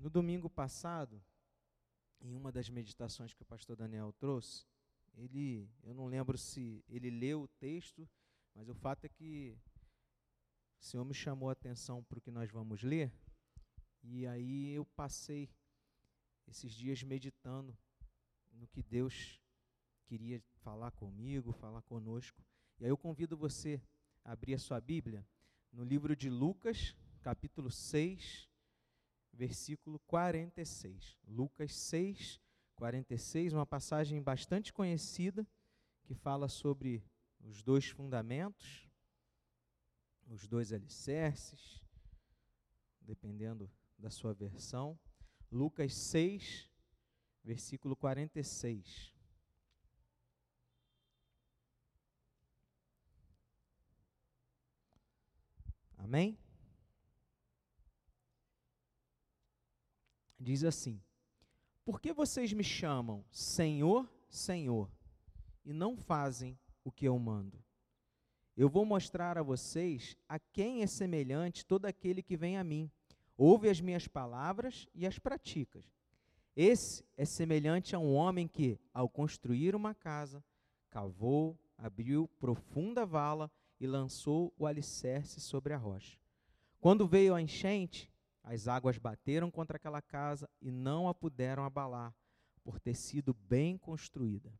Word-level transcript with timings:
No 0.00 0.08
domingo 0.08 0.48
passado, 0.48 1.22
em 2.22 2.34
uma 2.34 2.50
das 2.50 2.70
meditações 2.70 3.34
que 3.34 3.42
o 3.42 3.44
pastor 3.44 3.76
Daniel 3.76 4.14
trouxe, 4.14 4.64
ele, 5.14 5.70
eu 5.82 5.92
não 5.92 6.06
lembro 6.06 6.38
se 6.38 6.82
ele 6.88 7.10
leu 7.10 7.42
o 7.42 7.48
texto, 7.48 8.08
mas 8.54 8.66
o 8.70 8.74
fato 8.74 9.04
é 9.04 9.10
que 9.10 9.54
o 10.80 10.82
Senhor 10.82 11.04
me 11.04 11.12
chamou 11.12 11.50
a 11.50 11.52
atenção 11.52 12.02
para 12.02 12.18
o 12.18 12.22
que 12.22 12.30
nós 12.30 12.50
vamos 12.50 12.82
ler, 12.82 13.12
e 14.02 14.26
aí 14.26 14.72
eu 14.72 14.86
passei 14.86 15.50
esses 16.48 16.72
dias 16.72 17.02
meditando 17.02 17.76
no 18.52 18.66
que 18.66 18.82
Deus 18.82 19.38
queria 20.06 20.42
falar 20.62 20.92
comigo, 20.92 21.52
falar 21.52 21.82
conosco. 21.82 22.42
E 22.78 22.84
aí 22.84 22.90
eu 22.90 22.96
convido 22.96 23.36
você 23.36 23.78
a 24.24 24.32
abrir 24.32 24.54
a 24.54 24.58
sua 24.58 24.80
Bíblia 24.80 25.26
no 25.70 25.84
livro 25.84 26.16
de 26.16 26.30
Lucas, 26.30 26.96
capítulo 27.20 27.70
6, 27.70 28.49
versículo 29.40 29.98
46. 30.00 31.18
Lucas 31.26 31.72
6, 31.72 32.38
46, 32.76 33.54
uma 33.54 33.64
passagem 33.64 34.20
bastante 34.22 34.70
conhecida 34.70 35.48
que 36.04 36.14
fala 36.14 36.46
sobre 36.46 37.02
os 37.40 37.62
dois 37.62 37.86
fundamentos, 37.86 38.86
os 40.26 40.46
dois 40.46 40.74
alicerces, 40.74 41.82
dependendo 43.00 43.70
da 43.98 44.10
sua 44.10 44.34
versão. 44.34 45.00
Lucas 45.50 45.94
6, 45.94 46.70
versículo 47.42 47.96
46. 47.96 49.14
Amém? 55.96 56.38
Diz 60.40 60.64
assim: 60.64 60.98
Por 61.84 62.00
que 62.00 62.14
vocês 62.14 62.50
me 62.54 62.64
chamam 62.64 63.22
Senhor, 63.30 64.10
Senhor, 64.30 64.90
e 65.64 65.72
não 65.74 65.98
fazem 65.98 66.58
o 66.82 66.90
que 66.90 67.06
eu 67.06 67.18
mando? 67.18 67.62
Eu 68.56 68.68
vou 68.68 68.86
mostrar 68.86 69.36
a 69.36 69.42
vocês 69.42 70.16
a 70.26 70.38
quem 70.38 70.82
é 70.82 70.86
semelhante 70.86 71.64
todo 71.64 71.84
aquele 71.84 72.22
que 72.22 72.38
vem 72.38 72.56
a 72.56 72.64
mim, 72.64 72.90
ouve 73.36 73.68
as 73.68 73.80
minhas 73.80 74.08
palavras 74.08 74.88
e 74.94 75.06
as 75.06 75.18
pratica. 75.18 75.84
Esse 76.56 77.04
é 77.16 77.24
semelhante 77.24 77.94
a 77.94 77.98
um 77.98 78.14
homem 78.14 78.48
que, 78.48 78.78
ao 78.92 79.08
construir 79.08 79.76
uma 79.76 79.94
casa, 79.94 80.42
cavou, 80.90 81.58
abriu 81.76 82.28
profunda 82.38 83.06
vala 83.06 83.50
e 83.78 83.86
lançou 83.86 84.52
o 84.58 84.66
alicerce 84.66 85.40
sobre 85.40 85.72
a 85.72 85.78
rocha. 85.78 86.18
Quando 86.80 87.06
veio 87.06 87.34
a 87.34 87.40
enchente, 87.40 88.09
as 88.42 88.68
águas 88.68 88.98
bateram 88.98 89.50
contra 89.50 89.76
aquela 89.76 90.00
casa 90.00 90.48
e 90.60 90.70
não 90.70 91.08
a 91.08 91.14
puderam 91.14 91.64
abalar, 91.64 92.14
por 92.62 92.78
ter 92.78 92.94
sido 92.94 93.34
bem 93.34 93.76
construída. 93.76 94.52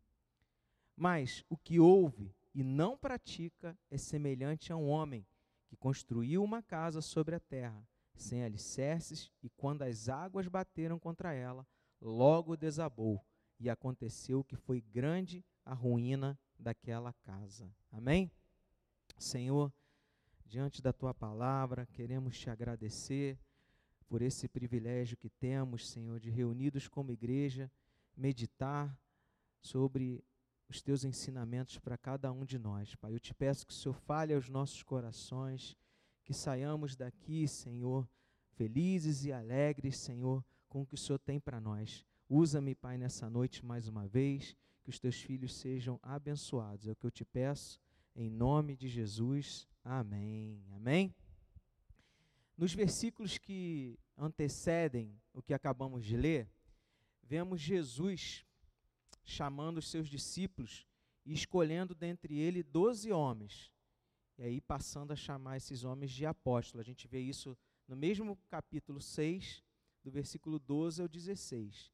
Mas 0.97 1.45
o 1.48 1.56
que 1.56 1.78
ouve 1.78 2.34
e 2.55 2.62
não 2.62 2.97
pratica 2.97 3.78
é 3.91 3.97
semelhante 3.97 4.72
a 4.72 4.77
um 4.77 4.89
homem 4.89 5.27
que 5.67 5.77
construiu 5.77 6.42
uma 6.42 6.62
casa 6.62 7.00
sobre 7.00 7.34
a 7.34 7.41
terra, 7.41 7.87
sem 8.14 8.42
alicerces, 8.45 9.31
e 9.42 9.48
quando 9.48 9.83
as 9.83 10.09
águas 10.09 10.48
bateram 10.48 10.98
contra 10.98 11.33
ela, 11.33 11.67
logo 12.00 12.56
desabou, 12.56 13.25
e 13.59 13.70
aconteceu 13.70 14.42
que 14.42 14.56
foi 14.56 14.81
grande 14.81 15.44
a 15.65 15.75
ruína 15.75 16.39
daquela 16.59 17.12
casa. 17.12 17.72
Amém? 17.92 18.31
Senhor, 19.17 19.72
diante 20.44 20.83
da 20.83 20.92
tua 20.92 21.15
palavra, 21.15 21.87
queremos 21.87 22.39
te 22.39 22.50
agradecer 22.50 23.39
por 24.11 24.22
esse 24.22 24.48
privilégio 24.48 25.16
que 25.16 25.30
temos, 25.30 25.89
Senhor, 25.89 26.19
de 26.19 26.30
reunidos 26.30 26.89
como 26.89 27.12
igreja, 27.12 27.70
meditar 28.16 28.98
sobre 29.61 30.25
os 30.69 30.83
teus 30.83 31.05
ensinamentos 31.05 31.78
para 31.78 31.97
cada 31.97 32.33
um 32.33 32.44
de 32.44 32.58
nós. 32.58 32.97
Pai, 32.97 33.15
eu 33.15 33.20
te 33.20 33.32
peço 33.32 33.65
que 33.65 33.72
o 33.72 33.76
Senhor 33.76 33.94
fale 33.94 34.34
aos 34.34 34.49
nossos 34.49 34.82
corações, 34.82 35.76
que 36.25 36.34
saiamos 36.34 36.97
daqui, 36.97 37.47
Senhor, 37.47 38.09
felizes 38.56 39.25
e 39.25 39.32
alegres, 39.32 39.97
Senhor, 39.97 40.44
com 40.69 40.82
o 40.82 40.87
que 40.87 40.94
o 40.94 40.99
Senhor 40.99 41.20
tem 41.20 41.38
para 41.38 41.60
nós. 41.60 42.04
Usa-me, 42.28 42.75
Pai, 42.75 42.99
nessa 42.99 43.31
noite 43.31 43.65
mais 43.65 43.87
uma 43.87 44.09
vez, 44.09 44.56
que 44.82 44.91
os 44.91 44.99
teus 44.99 45.22
filhos 45.22 45.54
sejam 45.54 46.00
abençoados. 46.03 46.88
É 46.88 46.91
o 46.91 46.97
que 46.97 47.06
eu 47.06 47.12
te 47.12 47.25
peço 47.25 47.81
em 48.16 48.28
nome 48.28 48.75
de 48.75 48.88
Jesus, 48.88 49.69
amém. 49.84 50.65
Amém? 50.72 51.15
Nos 52.60 52.75
versículos 52.75 53.38
que 53.38 53.98
antecedem 54.19 55.19
o 55.32 55.41
que 55.41 55.54
acabamos 55.54 56.04
de 56.04 56.15
ler, 56.15 56.47
vemos 57.22 57.59
Jesus 57.59 58.44
chamando 59.25 59.78
os 59.78 59.88
seus 59.88 60.06
discípulos 60.06 60.87
e 61.25 61.32
escolhendo 61.32 61.94
dentre 61.94 62.38
ele 62.38 62.62
doze 62.62 63.10
homens. 63.12 63.72
E 64.37 64.43
aí 64.43 64.60
passando 64.60 65.10
a 65.10 65.16
chamar 65.16 65.56
esses 65.56 65.84
homens 65.84 66.10
de 66.10 66.26
apóstolos. 66.26 66.84
A 66.84 66.87
gente 66.87 67.09
vê 67.09 67.19
isso 67.19 67.56
no 67.88 67.97
mesmo 67.97 68.37
capítulo 68.50 69.00
6, 69.00 69.65
do 70.04 70.10
versículo 70.10 70.59
12 70.59 71.00
ao 71.00 71.09
16. 71.09 71.91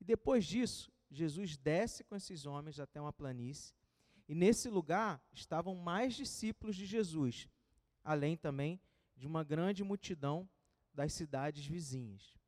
E 0.00 0.04
depois 0.04 0.44
disso, 0.44 0.90
Jesus 1.08 1.56
desce 1.56 2.02
com 2.02 2.16
esses 2.16 2.44
homens 2.44 2.80
até 2.80 3.00
uma 3.00 3.12
planície 3.12 3.72
e 4.28 4.34
nesse 4.34 4.68
lugar 4.68 5.22
estavam 5.32 5.76
mais 5.76 6.16
discípulos 6.16 6.74
de 6.74 6.86
Jesus, 6.86 7.48
além 8.02 8.36
também 8.36 8.80
de 9.18 9.26
uma 9.26 9.42
grande 9.42 9.82
multidão 9.82 10.48
das 10.94 11.12
cidades 11.12 11.66
vizinhas. 11.66 12.38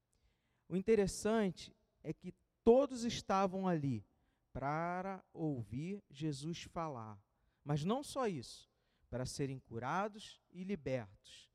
O 0.68 0.76
interessante 0.76 1.74
é 2.02 2.12
que 2.12 2.32
todos 2.64 3.04
estavam 3.04 3.66
ali 3.66 4.04
para 4.52 5.22
ouvir 5.32 6.02
Jesus 6.10 6.62
falar, 6.62 7.18
mas 7.64 7.84
não 7.84 8.02
só 8.02 8.26
isso, 8.26 8.70
para 9.08 9.26
serem 9.26 9.58
curados 9.58 10.40
e 10.52 10.62
libertos. 10.62 11.50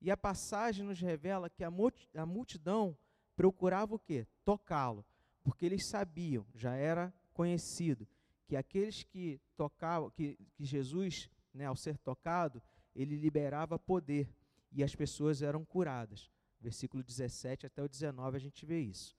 E 0.00 0.10
a 0.10 0.16
passagem 0.16 0.84
nos 0.84 1.00
revela 1.00 1.50
que 1.50 1.64
a 1.64 2.26
multidão 2.26 2.96
procurava 3.36 3.94
o 3.94 3.98
quê? 3.98 4.26
Tocá-lo, 4.44 5.04
porque 5.42 5.66
eles 5.66 5.88
sabiam, 5.88 6.46
já 6.54 6.74
era 6.74 7.12
conhecido, 7.32 8.06
que 8.46 8.56
aqueles 8.56 9.02
que 9.02 9.40
tocavam, 9.56 10.10
que, 10.10 10.36
que 10.54 10.64
Jesus, 10.64 11.28
né, 11.54 11.66
ao 11.66 11.76
ser 11.76 11.96
tocado, 11.98 12.62
ele 12.94 13.16
liberava 13.16 13.78
poder 13.78 14.28
e 14.72 14.82
as 14.82 14.94
pessoas 14.94 15.42
eram 15.42 15.64
curadas. 15.64 16.30
Versículo 16.60 17.02
17 17.02 17.66
até 17.66 17.82
o 17.82 17.88
19 17.88 18.36
a 18.36 18.40
gente 18.40 18.64
vê 18.64 18.80
isso. 18.80 19.16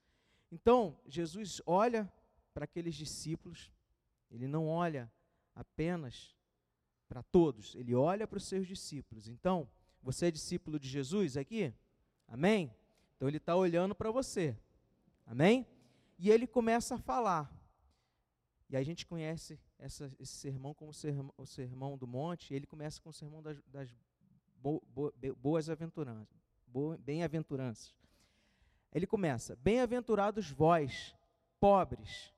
Então, 0.52 1.00
Jesus 1.06 1.62
olha 1.66 2.12
para 2.54 2.66
aqueles 2.66 2.96
discípulos, 2.96 3.72
ele 4.30 4.48
não 4.48 4.68
olha 4.68 5.12
apenas 5.56 6.36
para 7.08 7.24
todos, 7.24 7.76
ele 7.76 7.94
olha 7.96 8.28
para 8.28 8.38
os 8.38 8.46
seus 8.46 8.68
discípulos. 8.68 9.28
Então, 9.28 9.70
você 10.02 10.28
é 10.28 10.32
discípulo 10.32 10.80
de 10.80 10.88
Jesus 10.88 11.38
aqui? 11.38 11.74
Amém? 12.28 12.74
Então, 13.16 13.28
ele 13.28 13.38
está 13.38 13.56
olhando 13.56 13.96
para 13.96 14.12
você. 14.12 14.58
Amém? 15.26 15.68
E 16.18 16.30
ele 16.30 16.48
começa 16.48 16.96
a 16.96 17.00
falar. 17.00 17.52
E 18.70 18.76
a 18.76 18.84
gente 18.84 19.06
conhece 19.06 19.60
essa, 19.78 20.12
esse 20.20 20.34
sermão 20.34 20.74
como 20.74 20.92
o 21.38 21.46
sermão 21.46 21.98
do 21.98 22.08
monte, 22.08 22.54
ele 22.54 22.66
começa 22.66 23.02
com 23.02 23.10
o 23.10 23.14
sermão 23.14 23.42
das, 23.42 23.62
das 23.64 23.94
bo, 24.64 24.82
bo, 24.88 25.14
boas 25.36 25.70
aventuranças, 25.70 26.42
bem-aventuranças. 27.02 27.94
Ele 28.94 29.06
começa: 29.06 29.58
Bem-aventurados 29.58 30.50
vós, 30.50 31.14
pobres, 31.60 32.34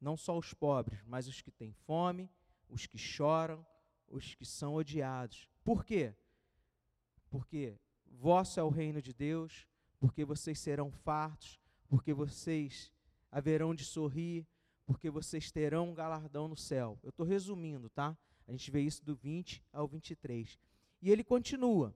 não 0.00 0.16
só 0.16 0.38
os 0.38 0.54
pobres, 0.54 1.02
mas 1.04 1.26
os 1.26 1.42
que 1.42 1.50
têm 1.50 1.72
fome, 1.72 2.30
os 2.68 2.86
que 2.86 2.96
choram, 2.96 3.66
os 4.08 4.36
que 4.36 4.44
são 4.44 4.74
odiados. 4.74 5.50
Por 5.64 5.84
quê? 5.84 6.14
Porque 7.28 7.76
vosso 8.06 8.60
é 8.60 8.62
o 8.62 8.68
reino 8.68 9.02
de 9.02 9.12
Deus, 9.12 9.66
porque 9.98 10.24
vocês 10.24 10.60
serão 10.60 10.92
fartos, 10.92 11.58
porque 11.88 12.14
vocês 12.14 12.92
haverão 13.32 13.74
de 13.74 13.84
sorrir, 13.84 14.46
porque 14.86 15.10
vocês 15.10 15.50
terão 15.50 15.90
um 15.90 15.94
galardão 15.94 16.46
no 16.46 16.56
céu. 16.56 16.98
Eu 17.02 17.10
estou 17.10 17.26
resumindo, 17.26 17.90
tá? 17.90 18.16
A 18.46 18.52
gente 18.52 18.70
vê 18.70 18.80
isso 18.80 19.04
do 19.04 19.14
20 19.14 19.62
ao 19.72 19.86
23. 19.86 20.58
E 21.00 21.10
ele 21.10 21.22
continua: 21.24 21.94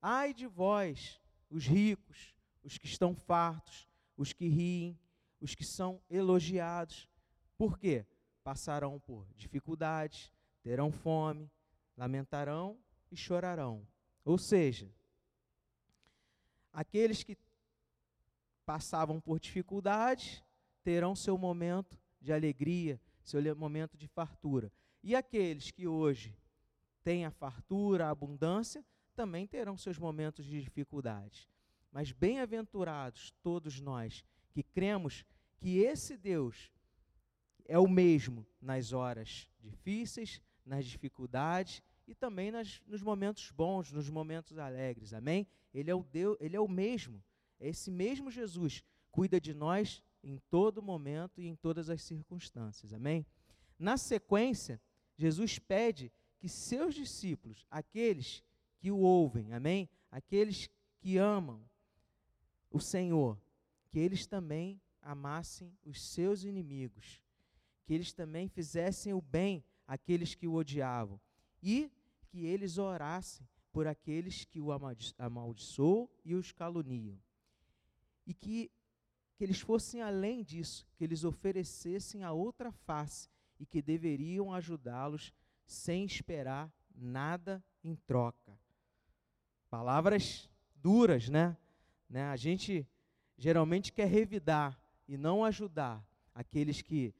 Ai 0.00 0.34
de 0.34 0.46
vós, 0.46 1.20
os 1.48 1.66
ricos, 1.66 2.34
os 2.62 2.78
que 2.78 2.86
estão 2.86 3.14
fartos, 3.14 3.88
os 4.16 4.32
que 4.32 4.48
riem, 4.48 4.98
os 5.40 5.54
que 5.54 5.64
são 5.64 6.00
elogiados. 6.08 7.08
Por 7.56 7.78
quê? 7.78 8.06
Passarão 8.42 8.98
por 9.00 9.26
dificuldades, 9.34 10.32
terão 10.62 10.90
fome, 10.90 11.50
lamentarão 11.96 12.78
e 13.10 13.16
chorarão. 13.16 13.86
Ou 14.24 14.38
seja, 14.38 14.90
aqueles 16.72 17.22
que 17.22 17.36
passavam 18.64 19.20
por 19.20 19.40
dificuldades 19.40 20.42
terão 20.82 21.14
seu 21.14 21.36
momento 21.36 21.98
de 22.20 22.32
alegria, 22.32 23.00
seu 23.22 23.56
momento 23.56 23.96
de 23.96 24.06
fartura. 24.06 24.72
E 25.02 25.14
aqueles 25.14 25.70
que 25.70 25.86
hoje 25.86 26.36
têm 27.02 27.24
a 27.24 27.30
fartura, 27.30 28.06
a 28.06 28.10
abundância, 28.10 28.84
também 29.14 29.46
terão 29.46 29.76
seus 29.76 29.98
momentos 29.98 30.44
de 30.44 30.60
dificuldade. 30.60 31.48
Mas 31.92 32.12
bem-aventurados 32.12 33.32
todos 33.42 33.80
nós 33.80 34.24
que 34.50 34.62
cremos 34.62 35.24
que 35.58 35.78
esse 35.78 36.16
Deus 36.16 36.70
é 37.66 37.78
o 37.78 37.88
mesmo 37.88 38.46
nas 38.60 38.92
horas 38.92 39.48
difíceis, 39.60 40.40
nas 40.64 40.86
dificuldades 40.86 41.82
e 42.06 42.14
também 42.14 42.50
nas, 42.50 42.82
nos 42.86 43.02
momentos 43.02 43.50
bons, 43.50 43.92
nos 43.92 44.08
momentos 44.08 44.58
alegres. 44.58 45.12
Amém? 45.12 45.46
Ele 45.72 45.90
é 45.90 45.94
o 45.94 46.02
Deus, 46.02 46.36
ele 46.40 46.56
é 46.56 46.60
o 46.60 46.68
mesmo. 46.68 47.22
É 47.58 47.68
esse 47.68 47.90
mesmo 47.90 48.30
Jesus 48.30 48.82
cuida 49.10 49.40
de 49.40 49.52
nós 49.52 50.02
em 50.22 50.38
todo 50.50 50.82
momento 50.82 51.40
e 51.40 51.46
em 51.46 51.54
todas 51.54 51.90
as 51.90 52.02
circunstâncias. 52.02 52.92
Amém? 52.92 53.26
Na 53.78 53.96
sequência, 53.96 54.80
Jesus 55.16 55.58
pede 55.58 56.12
que 56.40 56.48
seus 56.48 56.94
discípulos, 56.94 57.66
aqueles 57.70 58.42
que 58.78 58.90
o 58.90 58.98
ouvem, 58.98 59.52
amém? 59.52 59.88
Aqueles 60.10 60.68
que 60.98 61.18
amam 61.18 61.62
o 62.70 62.80
Senhor, 62.80 63.38
que 63.90 63.98
eles 63.98 64.26
também 64.26 64.80
amassem 65.02 65.76
os 65.84 66.02
seus 66.02 66.44
inimigos, 66.44 67.20
que 67.84 67.92
eles 67.92 68.12
também 68.12 68.48
fizessem 68.48 69.12
o 69.12 69.20
bem 69.20 69.62
àqueles 69.86 70.34
que 70.34 70.48
o 70.48 70.54
odiavam 70.54 71.20
e 71.62 71.92
que 72.28 72.46
eles 72.46 72.78
orassem 72.78 73.46
por 73.70 73.86
aqueles 73.86 74.44
que 74.44 74.60
o 74.60 74.68
amaldiçoam 75.18 76.08
e 76.24 76.34
os 76.34 76.52
caluniam. 76.52 77.18
E 78.26 78.32
que, 78.32 78.70
que 79.36 79.44
eles 79.44 79.60
fossem 79.60 80.00
além 80.00 80.42
disso, 80.42 80.86
que 80.96 81.04
eles 81.04 81.22
oferecessem 81.22 82.22
a 82.22 82.32
outra 82.32 82.72
face 82.72 83.28
e 83.58 83.66
que 83.66 83.82
deveriam 83.82 84.52
ajudá-los 84.52 85.32
sem 85.70 86.04
esperar 86.04 86.68
nada 86.96 87.62
em 87.84 87.94
troca. 87.94 88.58
Palavras 89.70 90.50
duras, 90.74 91.28
né? 91.28 91.56
né? 92.08 92.24
A 92.24 92.36
gente 92.36 92.84
geralmente 93.38 93.92
quer 93.92 94.08
revidar 94.08 94.76
e 95.06 95.16
não 95.16 95.44
ajudar 95.44 96.04
aqueles 96.34 96.82
que 96.82 97.14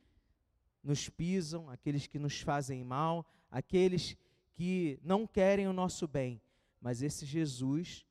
nos 0.82 1.08
pisam, 1.08 1.70
aqueles 1.70 2.08
que 2.08 2.18
nos 2.18 2.40
fazem 2.40 2.82
mal, 2.82 3.24
aqueles 3.48 4.16
que 4.52 4.98
não 5.00 5.28
querem 5.28 5.68
o 5.68 5.72
nosso 5.72 6.08
bem. 6.08 6.42
Mas 6.80 7.02
esse 7.02 7.24
Jesus, 7.24 8.04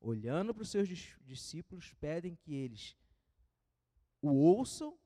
olhando 0.00 0.52
para 0.52 0.62
os 0.62 0.68
seus 0.68 0.86
discípulos, 1.24 1.94
pedem 1.94 2.36
que 2.36 2.52
eles 2.52 2.94
o 4.20 4.34
ouçam 4.34 4.98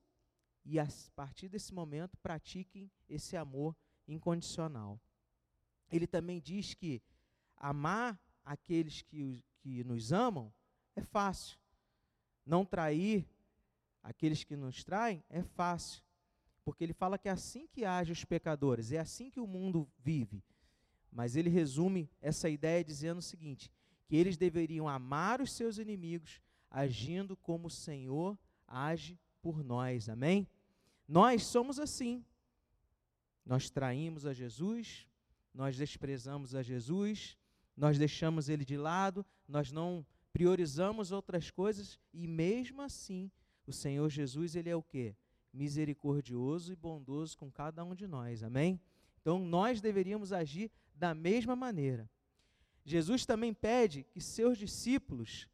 e 0.65 0.77
a 0.77 0.87
partir 1.15 1.47
desse 1.47 1.73
momento 1.73 2.17
pratiquem 2.17 2.91
esse 3.07 3.37
amor 3.37 3.75
incondicional. 4.07 4.99
Ele 5.91 6.07
também 6.07 6.39
diz 6.39 6.73
que 6.73 7.01
amar 7.55 8.19
aqueles 8.43 9.01
que, 9.01 9.43
que 9.59 9.83
nos 9.83 10.11
amam 10.11 10.53
é 10.95 11.01
fácil. 11.01 11.57
Não 12.45 12.65
trair 12.65 13.27
aqueles 14.01 14.43
que 14.43 14.55
nos 14.55 14.83
traem 14.83 15.23
é 15.29 15.43
fácil. 15.43 16.03
Porque 16.65 16.83
ele 16.83 16.93
fala 16.93 17.17
que 17.17 17.27
é 17.27 17.31
assim 17.31 17.67
que 17.67 17.83
age 17.83 18.11
os 18.11 18.23
pecadores, 18.23 18.91
é 18.91 18.99
assim 18.99 19.29
que 19.29 19.39
o 19.39 19.47
mundo 19.47 19.87
vive. 19.99 20.43
Mas 21.11 21.35
ele 21.35 21.49
resume 21.49 22.09
essa 22.21 22.49
ideia 22.49 22.83
dizendo 22.83 23.19
o 23.19 23.21
seguinte: 23.21 23.71
que 24.05 24.15
eles 24.15 24.37
deveriam 24.37 24.87
amar 24.87 25.41
os 25.41 25.51
seus 25.51 25.77
inimigos, 25.77 26.41
agindo 26.69 27.35
como 27.37 27.67
o 27.67 27.71
Senhor 27.71 28.37
age 28.67 29.19
por 29.41 29.63
nós. 29.63 30.09
Amém? 30.09 30.47
Nós 31.07 31.45
somos 31.45 31.79
assim. 31.79 32.25
Nós 33.45 33.69
traímos 33.69 34.25
a 34.25 34.33
Jesus, 34.33 35.07
nós 35.53 35.75
desprezamos 35.75 36.55
a 36.55 36.63
Jesus, 36.63 37.37
nós 37.75 37.97
deixamos 37.97 38.49
ele 38.49 38.63
de 38.63 38.77
lado, 38.77 39.25
nós 39.47 39.71
não 39.71 40.05
priorizamos 40.31 41.11
outras 41.11 41.51
coisas 41.51 41.99
e 42.13 42.27
mesmo 42.27 42.81
assim, 42.81 43.31
o 43.67 43.71
Senhor 43.71 44.09
Jesus, 44.09 44.55
ele 44.55 44.69
é 44.69 44.75
o 44.75 44.81
quê? 44.83 45.15
Misericordioso 45.53 46.73
e 46.73 46.75
bondoso 46.75 47.37
com 47.37 47.51
cada 47.51 47.83
um 47.83 47.93
de 47.93 48.07
nós. 48.07 48.43
Amém? 48.43 48.79
Então 49.21 49.39
nós 49.39 49.79
deveríamos 49.79 50.33
agir 50.33 50.71
da 50.95 51.13
mesma 51.13 51.55
maneira. 51.55 52.09
Jesus 52.85 53.25
também 53.25 53.53
pede 53.53 54.03
que 54.03 54.19
seus 54.19 54.57
discípulos 54.57 55.47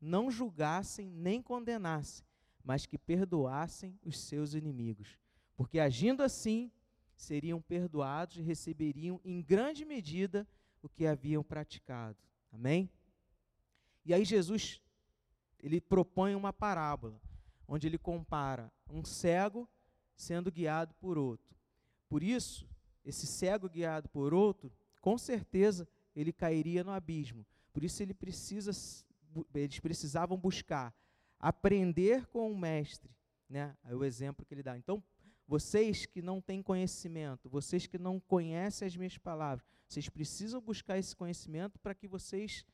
não 0.00 0.30
julgassem 0.30 1.08
nem 1.08 1.40
condenassem, 1.40 2.24
mas 2.64 2.86
que 2.86 2.98
perdoassem 2.98 3.96
os 4.02 4.18
seus 4.18 4.54
inimigos, 4.54 5.16
porque 5.56 5.78
agindo 5.78 6.22
assim, 6.22 6.72
seriam 7.22 7.60
perdoados 7.60 8.36
e 8.36 8.42
receberiam 8.42 9.20
em 9.24 9.40
grande 9.40 9.84
medida 9.84 10.46
o 10.82 10.88
que 10.88 11.06
haviam 11.06 11.42
praticado. 11.42 12.18
Amém? 12.50 12.90
E 14.04 14.12
aí 14.12 14.24
Jesus 14.24 14.82
ele 15.60 15.80
propõe 15.80 16.34
uma 16.34 16.52
parábola, 16.52 17.20
onde 17.68 17.86
ele 17.86 17.96
compara 17.96 18.72
um 18.90 19.04
cego 19.04 19.68
sendo 20.16 20.50
guiado 20.50 20.94
por 20.94 21.16
outro. 21.16 21.56
Por 22.08 22.22
isso, 22.22 22.68
esse 23.04 23.26
cego 23.26 23.68
guiado 23.68 24.08
por 24.08 24.34
outro, 24.34 24.72
com 25.00 25.16
certeza 25.16 25.88
ele 26.14 26.32
cairia 26.32 26.82
no 26.82 26.90
abismo. 26.90 27.46
Por 27.72 27.84
isso 27.84 28.02
ele 28.02 28.12
precisa 28.12 28.72
eles 29.54 29.80
precisavam 29.80 30.36
buscar 30.36 30.94
aprender 31.38 32.26
com 32.26 32.52
o 32.52 32.58
mestre, 32.58 33.10
né? 33.48 33.74
É 33.84 33.94
o 33.94 34.04
exemplo 34.04 34.44
que 34.44 34.52
ele 34.52 34.62
dá. 34.62 34.76
Então, 34.76 35.02
vocês 35.52 36.06
que 36.06 36.22
não 36.22 36.40
têm 36.40 36.62
conhecimento, 36.62 37.46
vocês 37.46 37.86
que 37.86 37.98
não 37.98 38.18
conhecem 38.18 38.88
as 38.88 38.96
minhas 38.96 39.18
palavras, 39.18 39.62
vocês 39.86 40.08
precisam 40.08 40.62
buscar 40.62 40.96
esse 40.96 41.14
conhecimento 41.14 41.78
para 41.78 41.94
que 41.94 42.08
vocês 42.08 42.64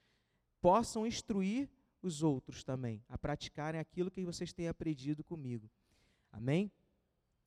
possam 0.61 1.05
instruir 1.05 1.69
os 2.01 2.23
outros 2.23 2.63
também 2.63 3.03
a 3.09 3.19
praticarem 3.19 3.81
aquilo 3.81 4.13
que 4.13 4.25
vocês 4.25 4.53
têm 4.53 4.69
aprendido 4.69 5.25
comigo. 5.25 5.69
Amém? 6.31 6.71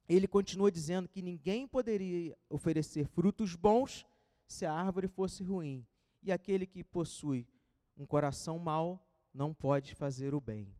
Ele 0.05 0.27
continua 0.27 0.69
dizendo 0.69 1.07
que 1.07 1.21
ninguém 1.21 1.65
poderia 1.65 2.37
oferecer 2.49 3.07
frutos 3.07 3.55
bons 3.55 4.05
se 4.45 4.65
a 4.65 4.73
árvore 4.73 5.07
fosse 5.07 5.41
ruim, 5.45 5.87
e 6.21 6.29
aquele 6.29 6.65
que 6.65 6.83
possui 6.83 7.47
um 7.95 8.05
coração 8.05 8.59
mau 8.59 9.01
não 9.33 9.53
pode 9.53 9.95
fazer 9.95 10.33
o 10.33 10.41
bem. 10.41 10.75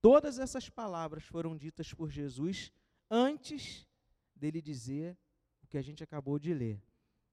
Todas 0.00 0.38
essas 0.38 0.70
palavras 0.70 1.24
foram 1.24 1.54
ditas 1.54 1.92
por 1.92 2.08
Jesus 2.08 2.72
antes 3.10 3.86
dele 4.34 4.60
dizer 4.60 5.16
o 5.62 5.66
que 5.66 5.78
a 5.78 5.82
gente 5.82 6.02
acabou 6.02 6.38
de 6.38 6.52
ler. 6.52 6.82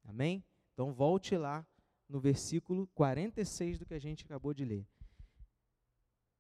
Amém? 0.04 0.44
Então 0.74 0.94
volte 0.94 1.38
lá 1.38 1.66
no 2.08 2.20
versículo 2.20 2.88
46 2.88 3.80
do 3.80 3.86
que 3.86 3.94
a 3.94 4.00
gente 4.00 4.26
acabou 4.26 4.54
de 4.54 4.66
ler. 4.66 4.88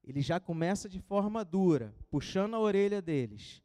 Ele 0.04 0.22
já 0.22 0.40
começa 0.40 0.90
de 0.90 1.00
forma 1.00 1.46
dura, 1.46 1.96
puxando 2.10 2.56
a 2.56 2.60
orelha 2.60 3.02
deles. 3.02 3.62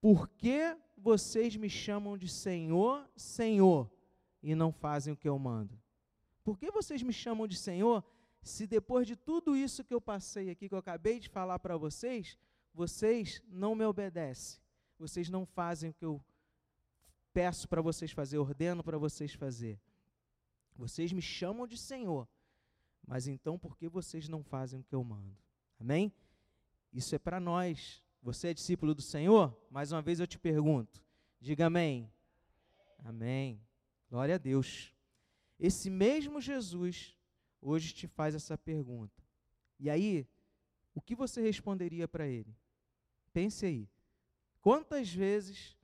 Por 0.00 0.28
que 0.28 0.76
vocês 0.96 1.54
me 1.56 1.70
chamam 1.70 2.18
de 2.18 2.28
Senhor, 2.28 3.08
Senhor, 3.16 3.90
e 4.42 4.54
não 4.54 4.72
fazem 4.72 5.12
o 5.12 5.16
que 5.16 5.28
eu 5.28 5.38
mando? 5.38 5.80
Por 6.42 6.58
que 6.58 6.70
vocês 6.70 7.02
me 7.02 7.12
chamam 7.12 7.46
de 7.46 7.56
Senhor 7.56 8.04
se 8.42 8.66
depois 8.66 9.06
de 9.06 9.14
tudo 9.14 9.56
isso 9.56 9.84
que 9.84 9.94
eu 9.94 10.00
passei 10.00 10.50
aqui, 10.50 10.68
que 10.68 10.74
eu 10.74 10.78
acabei 10.78 11.20
de 11.20 11.28
falar 11.28 11.58
para 11.58 11.76
vocês, 11.76 12.38
vocês 12.78 13.42
não 13.48 13.74
me 13.74 13.84
obedecem, 13.84 14.60
vocês 14.96 15.28
não 15.28 15.44
fazem 15.44 15.90
o 15.90 15.92
que 15.92 16.04
eu 16.04 16.24
peço 17.32 17.68
para 17.68 17.82
vocês 17.82 18.12
fazer, 18.12 18.38
ordeno 18.38 18.84
para 18.84 18.96
vocês 18.96 19.34
fazer. 19.34 19.80
Vocês 20.76 21.12
me 21.12 21.20
chamam 21.20 21.66
de 21.66 21.76
Senhor, 21.76 22.28
mas 23.04 23.26
então 23.26 23.58
por 23.58 23.76
que 23.76 23.88
vocês 23.88 24.28
não 24.28 24.44
fazem 24.44 24.78
o 24.78 24.84
que 24.84 24.94
eu 24.94 25.02
mando? 25.02 25.36
Amém? 25.80 26.12
Isso 26.92 27.16
é 27.16 27.18
para 27.18 27.40
nós. 27.40 28.00
Você 28.22 28.46
é 28.46 28.54
discípulo 28.54 28.94
do 28.94 29.02
Senhor? 29.02 29.60
Mais 29.68 29.90
uma 29.90 30.00
vez 30.00 30.20
eu 30.20 30.26
te 30.28 30.38
pergunto. 30.38 31.02
Diga 31.40 31.66
amém. 31.66 32.08
Amém. 33.00 33.60
Glória 34.08 34.36
a 34.36 34.38
Deus. 34.38 34.94
Esse 35.58 35.90
mesmo 35.90 36.40
Jesus 36.40 37.16
hoje 37.60 37.92
te 37.92 38.06
faz 38.06 38.36
essa 38.36 38.56
pergunta. 38.56 39.20
E 39.80 39.90
aí, 39.90 40.28
o 40.94 41.00
que 41.00 41.16
você 41.16 41.40
responderia 41.40 42.06
para 42.06 42.28
ele? 42.28 42.56
Pense 43.38 43.64
aí. 43.64 43.88
Quantas 44.60 45.14
vezes 45.14 45.78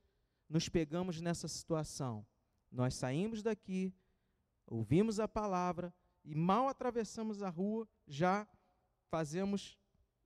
nos 0.49 0.67
pegamos 0.67 1.21
nessa 1.21 1.47
situação? 1.47 2.27
Nós 2.69 2.95
saímos 2.95 3.41
daqui, 3.41 3.93
ouvimos 4.67 5.21
a 5.21 5.25
palavra 5.25 5.93
e 6.25 6.35
mal 6.35 6.67
atravessamos 6.67 7.41
a 7.41 7.47
rua, 7.47 7.87
já 8.05 8.45
fazemos 9.09 9.79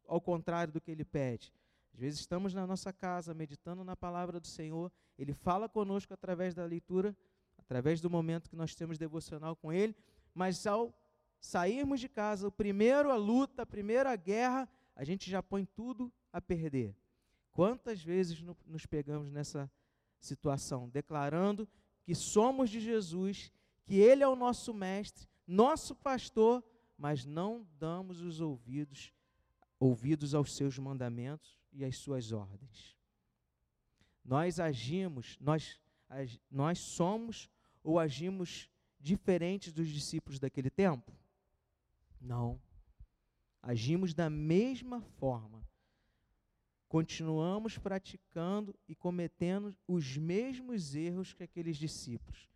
ao 0.08 0.20
contrário 0.20 0.74
do 0.74 0.82
que 0.82 0.90
ele 0.90 1.06
pede. 1.06 1.54
Às 1.94 2.00
vezes 2.00 2.20
estamos 2.22 2.52
na 2.52 2.66
nossa 2.66 2.92
casa 2.92 3.32
meditando 3.32 3.84
na 3.84 3.96
palavra 3.96 4.40
do 4.40 4.48
Senhor, 4.48 4.92
ele 5.16 5.36
fala 5.36 5.70
conosco 5.70 6.12
através 6.12 6.56
da 6.56 6.66
leitura, 6.66 7.16
através 7.60 8.02
do 8.02 8.10
momento 8.10 8.50
que 8.50 8.56
nós 8.56 8.74
temos 8.74 8.98
devocional 8.98 9.56
com 9.56 9.72
ele, 9.72 9.96
mas 10.34 10.66
ao 10.66 10.92
sairmos 11.40 12.00
de 12.00 12.10
casa, 12.10 12.48
o 12.48 12.52
primeiro 12.52 13.12
a 13.12 13.16
luta, 13.18 13.62
a 13.62 13.68
primeira 13.68 14.16
guerra, 14.16 14.68
a 14.96 15.04
gente 15.04 15.30
já 15.30 15.44
põe 15.44 15.64
tudo 15.64 16.12
a 16.34 16.42
perder. 16.42 16.99
Quantas 17.60 18.02
vezes 18.02 18.42
nos 18.66 18.86
pegamos 18.86 19.30
nessa 19.30 19.70
situação, 20.18 20.88
declarando 20.88 21.68
que 22.06 22.16
somos 22.16 22.70
de 22.70 22.80
Jesus, 22.80 23.52
que 23.84 23.96
Ele 23.96 24.24
é 24.24 24.28
o 24.30 24.34
nosso 24.34 24.74
mestre, 24.74 25.28
nosso 25.46 25.94
pastor, 25.94 26.64
mas 26.98 27.26
não 27.26 27.68
damos 27.78 28.22
os 28.22 28.40
ouvidos 28.40 29.14
ouvidos 29.78 30.34
aos 30.34 30.56
seus 30.56 30.80
mandamentos 30.80 31.60
e 31.74 31.84
às 31.84 31.98
suas 31.98 32.32
ordens. 32.32 32.98
Nós 34.24 34.58
agimos, 34.58 35.38
nós, 35.42 35.82
nós 36.50 36.80
somos 36.80 37.50
ou 37.84 38.00
agimos 38.00 38.70
diferentes 38.98 39.74
dos 39.74 39.90
discípulos 39.90 40.40
daquele 40.40 40.70
tempo? 40.70 41.12
Não. 42.22 42.58
Agimos 43.62 44.14
da 44.14 44.30
mesma 44.30 45.02
forma. 45.02 45.69
Continuamos 46.90 47.78
praticando 47.78 48.76
e 48.88 48.96
cometendo 48.96 49.78
os 49.88 50.18
mesmos 50.18 50.96
erros 50.96 51.34
que 51.34 51.44
aqueles 51.44 51.78
discípulos. 51.78 52.50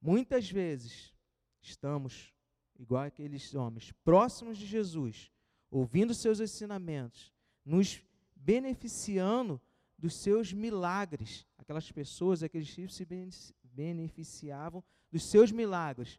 Muitas 0.00 0.50
vezes 0.50 1.14
estamos, 1.60 2.34
igual 2.76 3.04
aqueles 3.04 3.54
homens, 3.54 3.92
próximos 4.04 4.58
de 4.58 4.66
Jesus, 4.66 5.30
ouvindo 5.70 6.12
seus 6.12 6.40
ensinamentos, 6.40 7.32
nos 7.64 8.02
beneficiando 8.34 9.60
dos 9.96 10.20
seus 10.20 10.52
milagres. 10.52 11.46
Aquelas 11.56 11.88
pessoas, 11.92 12.42
aqueles 12.42 12.66
discípulos 12.66 12.96
se 12.96 13.54
beneficiavam 13.62 14.82
dos 15.08 15.30
seus 15.30 15.52
milagres, 15.52 16.18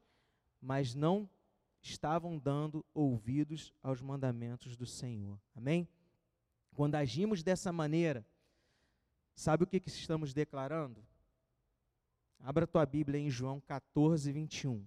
mas 0.61 0.95
não 0.95 1.29
estavam 1.81 2.39
dando 2.39 2.85
ouvidos 2.93 3.73
aos 3.83 4.01
mandamentos 4.01 4.77
do 4.77 4.85
Senhor. 4.85 5.37
Amém? 5.53 5.85
Quando 6.73 6.95
agimos 6.95 7.43
dessa 7.43 7.71
maneira, 7.71 8.25
sabe 9.35 9.63
o 9.63 9.67
que, 9.67 9.79
que 9.79 9.89
estamos 9.89 10.33
declarando? 10.33 11.03
Abra 12.39 12.67
tua 12.67 12.85
Bíblia 12.85 13.19
em 13.19 13.29
João 13.29 13.61
14, 13.61 14.31
21. 14.31 14.85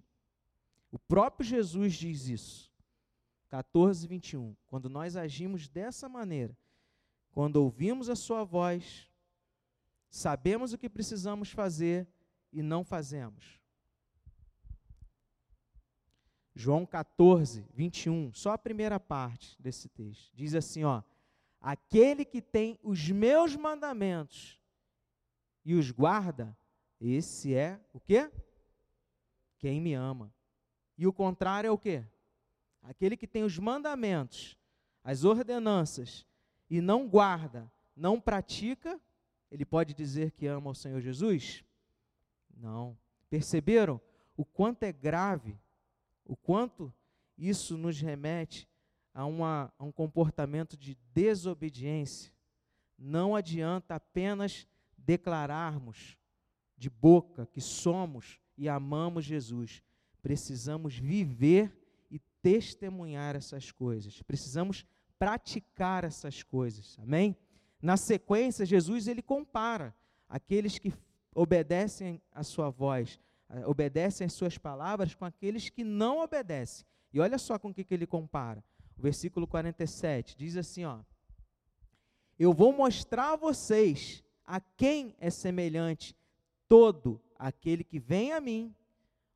O 0.91 0.99
próprio 0.99 1.47
Jesus 1.47 1.95
diz 1.95 2.27
isso. 2.27 2.71
14, 3.49 4.07
21. 4.07 4.55
Quando 4.67 4.89
nós 4.89 5.15
agimos 5.15 5.67
dessa 5.67 6.07
maneira, 6.07 6.55
quando 7.31 7.57
ouvimos 7.57 8.09
a 8.09 8.15
Sua 8.15 8.43
voz, 8.43 9.09
sabemos 10.09 10.73
o 10.73 10.77
que 10.77 10.89
precisamos 10.89 11.49
fazer 11.49 12.07
e 12.51 12.61
não 12.61 12.83
fazemos. 12.83 13.59
João 16.53 16.85
14, 16.85 17.65
21, 17.73 18.33
só 18.33 18.51
a 18.51 18.57
primeira 18.57 18.99
parte 18.99 19.55
desse 19.61 19.87
texto. 19.87 20.31
Diz 20.35 20.55
assim, 20.55 20.83
ó: 20.83 21.03
Aquele 21.59 22.23
que 22.23 22.41
tem 22.41 22.79
os 22.83 23.09
meus 23.09 23.55
mandamentos 23.55 24.59
e 25.65 25.73
os 25.73 25.91
guarda, 25.91 26.57
esse 26.99 27.53
é 27.53 27.79
o 27.93 27.99
quê? 27.99 28.31
Quem 29.57 29.81
me 29.81 29.93
ama. 29.93 30.33
E 30.97 31.05
o 31.05 31.13
contrário 31.13 31.67
é 31.67 31.71
o 31.71 31.77
quê? 31.77 32.05
Aquele 32.81 33.17
que 33.17 33.27
tem 33.27 33.43
os 33.43 33.57
mandamentos, 33.59 34.57
as 35.03 35.23
ordenanças 35.23 36.25
e 36.69 36.79
não 36.79 37.07
guarda, 37.07 37.71
não 37.95 38.19
pratica, 38.19 38.99
ele 39.51 39.65
pode 39.65 39.93
dizer 39.93 40.31
que 40.31 40.47
ama 40.47 40.71
o 40.71 40.75
Senhor 40.75 41.01
Jesus? 41.01 41.63
Não. 42.55 42.97
Perceberam 43.29 43.99
o 44.35 44.45
quanto 44.45 44.83
é 44.83 44.91
grave 44.91 45.59
o 46.27 46.35
quanto 46.35 46.93
isso 47.37 47.77
nos 47.77 47.99
remete 48.01 48.67
a, 49.17 49.25
uma, 49.25 49.73
a 49.79 49.83
um 49.83 49.91
comportamento 49.91 50.77
de 50.77 50.95
desobediência. 51.11 52.31
Não 52.95 53.35
adianta 53.35 53.95
apenas 53.95 54.67
declararmos 54.95 56.15
de 56.77 56.87
boca 56.87 57.47
que 57.47 57.59
somos 57.59 58.39
e 58.55 58.69
amamos 58.69 59.25
Jesus. 59.25 59.81
Precisamos 60.21 60.99
viver 60.99 61.75
e 62.11 62.19
testemunhar 62.43 63.35
essas 63.35 63.71
coisas. 63.71 64.21
Precisamos 64.21 64.85
praticar 65.17 66.03
essas 66.03 66.43
coisas. 66.43 66.95
Amém? 67.01 67.35
Na 67.81 67.97
sequência, 67.97 68.67
Jesus 68.67 69.07
ele 69.07 69.23
compara 69.23 69.95
aqueles 70.29 70.77
que 70.77 70.93
obedecem 71.33 72.21
a 72.31 72.43
sua 72.43 72.69
voz 72.69 73.19
eh, 73.49 73.65
obedecem 73.65 74.25
às 74.25 74.33
suas 74.33 74.59
palavras 74.59 75.15
com 75.15 75.25
aqueles 75.25 75.69
que 75.69 75.83
não 75.83 76.19
obedecem. 76.19 76.85
E 77.11 77.19
olha 77.19 77.39
só 77.39 77.57
com 77.57 77.69
o 77.69 77.73
que, 77.73 77.83
que 77.83 77.95
ele 77.95 78.05
compara. 78.05 78.63
O 78.97 79.01
versículo 79.01 79.45
47 79.45 80.35
diz 80.35 80.57
assim: 80.57 80.85
ó, 80.85 80.99
Eu 82.37 82.53
vou 82.53 82.73
mostrar 82.73 83.33
a 83.33 83.35
vocês 83.35 84.23
a 84.45 84.59
quem 84.59 85.15
é 85.19 85.29
semelhante 85.29 86.15
todo 86.67 87.21
aquele 87.37 87.83
que 87.83 87.99
vem 87.99 88.33
a 88.33 88.41
mim, 88.41 88.73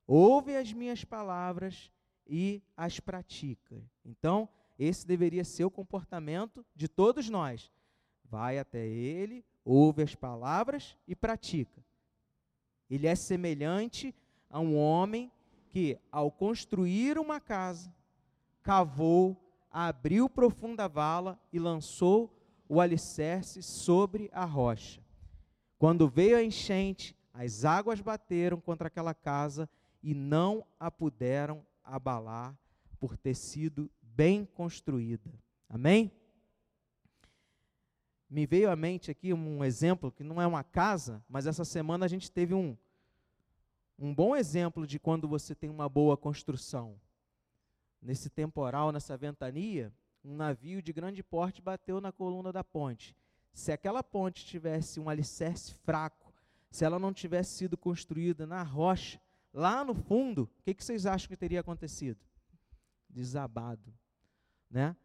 ouve 0.07 0.55
as 0.55 0.73
minhas 0.73 1.03
palavras 1.03 1.91
e 2.27 2.61
as 2.75 2.99
pratica. 2.99 3.81
Então, 4.03 4.49
esse 4.79 5.05
deveria 5.05 5.43
ser 5.43 5.65
o 5.65 5.71
comportamento 5.71 6.65
de 6.75 6.87
todos 6.87 7.29
nós. 7.29 7.71
Vai 8.25 8.57
até 8.57 8.87
ele, 8.87 9.45
ouve 9.63 10.01
as 10.01 10.15
palavras 10.15 10.97
e 11.07 11.15
pratica. 11.15 11.83
Ele 12.89 13.05
é 13.05 13.15
semelhante 13.15 14.15
a 14.49 14.59
um 14.59 14.75
homem 14.77 15.31
que, 15.69 15.97
ao 16.11 16.31
construir 16.31 17.17
uma 17.17 17.39
casa, 17.39 17.93
cavou, 18.61 19.40
abriu 19.71 20.29
profunda 20.29 20.87
vala 20.87 21.39
e 21.51 21.59
lançou 21.59 22.35
o 22.67 22.79
alicerce 22.79 23.63
sobre 23.63 24.29
a 24.33 24.45
rocha. 24.45 25.01
Quando 25.77 26.07
veio 26.07 26.37
a 26.37 26.43
enchente, 26.43 27.15
as 27.33 27.65
águas 27.65 28.01
bateram 28.01 28.59
contra 28.59 28.87
aquela 28.87 29.13
casa 29.13 29.69
e 30.03 30.13
não 30.13 30.65
a 30.79 30.91
puderam 30.91 31.65
abalar 31.83 32.55
por 32.99 33.17
ter 33.17 33.35
sido 33.35 33.89
bem 34.01 34.45
construída. 34.45 35.31
Amém? 35.67 36.11
me 38.31 38.45
veio 38.45 38.71
à 38.71 38.75
mente 38.77 39.11
aqui 39.11 39.33
um 39.33 39.61
exemplo 39.61 40.09
que 40.09 40.23
não 40.23 40.41
é 40.41 40.47
uma 40.47 40.63
casa, 40.63 41.21
mas 41.27 41.45
essa 41.45 41.65
semana 41.65 42.05
a 42.05 42.07
gente 42.07 42.31
teve 42.31 42.53
um, 42.53 42.77
um 43.99 44.15
bom 44.15 44.33
exemplo 44.33 44.87
de 44.87 44.97
quando 44.97 45.27
você 45.27 45.53
tem 45.53 45.69
uma 45.69 45.89
boa 45.89 46.15
construção. 46.15 46.95
Nesse 48.01 48.29
temporal, 48.29 48.91
nessa 48.91 49.15
ventania, 49.15 49.93
um 50.23 50.35
navio 50.35 50.81
de 50.81 50.91
grande 50.91 51.21
porte 51.21 51.61
bateu 51.61 52.01
na 52.01 52.11
coluna 52.11 52.51
da 52.51 52.63
ponte. 52.63 53.15
Se 53.53 53.71
aquela 53.71 54.01
ponte 54.01 54.45
tivesse 54.45 54.99
um 54.99 55.09
alicerce 55.09 55.73
fraco, 55.83 56.33
se 56.69 56.85
ela 56.85 56.97
não 56.97 57.13
tivesse 57.13 57.57
sido 57.57 57.77
construída 57.77 58.47
na 58.47 58.63
rocha, 58.63 59.19
lá 59.53 59.83
no 59.83 59.93
fundo, 59.93 60.43
o 60.43 60.63
que, 60.63 60.73
que 60.73 60.83
vocês 60.83 61.05
acham 61.05 61.27
que 61.27 61.35
teria 61.35 61.59
acontecido? 61.59 62.19
Desabado, 63.09 63.93
né? 64.69 64.95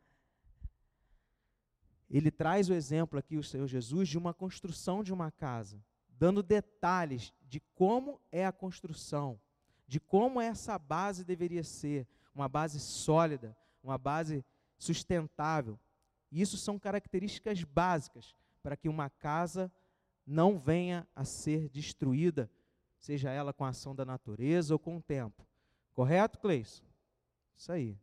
Ele 2.09 2.31
traz 2.31 2.69
o 2.69 2.75
exemplo 2.75 3.19
aqui, 3.19 3.37
o 3.37 3.43
Senhor 3.43 3.67
Jesus, 3.67 4.09
de 4.09 4.17
uma 4.17 4.33
construção 4.33 5.03
de 5.03 5.13
uma 5.13 5.31
casa, 5.31 5.83
dando 6.09 6.43
detalhes 6.43 7.35
de 7.43 7.61
como 7.75 8.21
é 8.31 8.47
a 8.47 8.53
construção, 8.53 9.41
de 9.89 9.99
como 9.99 10.41
essa 10.41 10.79
base 10.79 11.25
deveria 11.25 11.65
ser, 11.65 12.07
uma 12.37 12.49
base 12.49 12.79
sólida, 12.79 13.57
uma 13.83 13.97
base 13.97 14.45
sustentável. 14.79 15.81
Isso 16.31 16.59
são 16.59 16.79
características 16.79 17.65
básicas 17.65 18.37
para 18.63 18.77
que 18.77 18.89
uma 18.89 19.09
casa 19.09 19.73
não 20.27 20.59
venha 20.59 21.07
a 21.15 21.25
ser 21.25 21.69
destruída, 21.71 22.51
seja 22.99 23.31
ela 23.31 23.53
com 23.53 23.65
a 23.65 23.71
ação 23.71 23.95
da 23.95 24.05
natureza 24.05 24.75
ou 24.75 24.79
com 24.79 24.99
o 24.99 25.03
tempo. 25.03 25.47
Correto, 25.95 26.39
Cleison? 26.39 26.85
Isso 27.57 27.73
aí. 27.73 27.99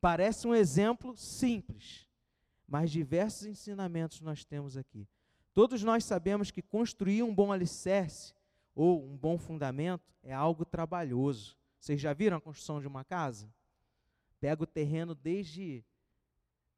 Parece 0.00 0.46
um 0.46 0.54
exemplo 0.54 1.14
simples, 1.16 2.08
mas 2.66 2.90
diversos 2.90 3.46
ensinamentos 3.46 4.20
nós 4.22 4.44
temos 4.44 4.76
aqui. 4.76 5.06
Todos 5.52 5.82
nós 5.82 6.04
sabemos 6.04 6.50
que 6.50 6.62
construir 6.62 7.22
um 7.22 7.34
bom 7.34 7.52
alicerce 7.52 8.34
ou 8.74 9.04
um 9.04 9.16
bom 9.16 9.36
fundamento 9.36 10.14
é 10.22 10.32
algo 10.32 10.64
trabalhoso. 10.64 11.56
Vocês 11.84 12.00
já 12.00 12.14
viram 12.14 12.38
a 12.38 12.40
construção 12.40 12.80
de 12.80 12.86
uma 12.86 13.04
casa? 13.04 13.46
Pega 14.40 14.62
o 14.62 14.66
terreno 14.66 15.14
desde 15.14 15.84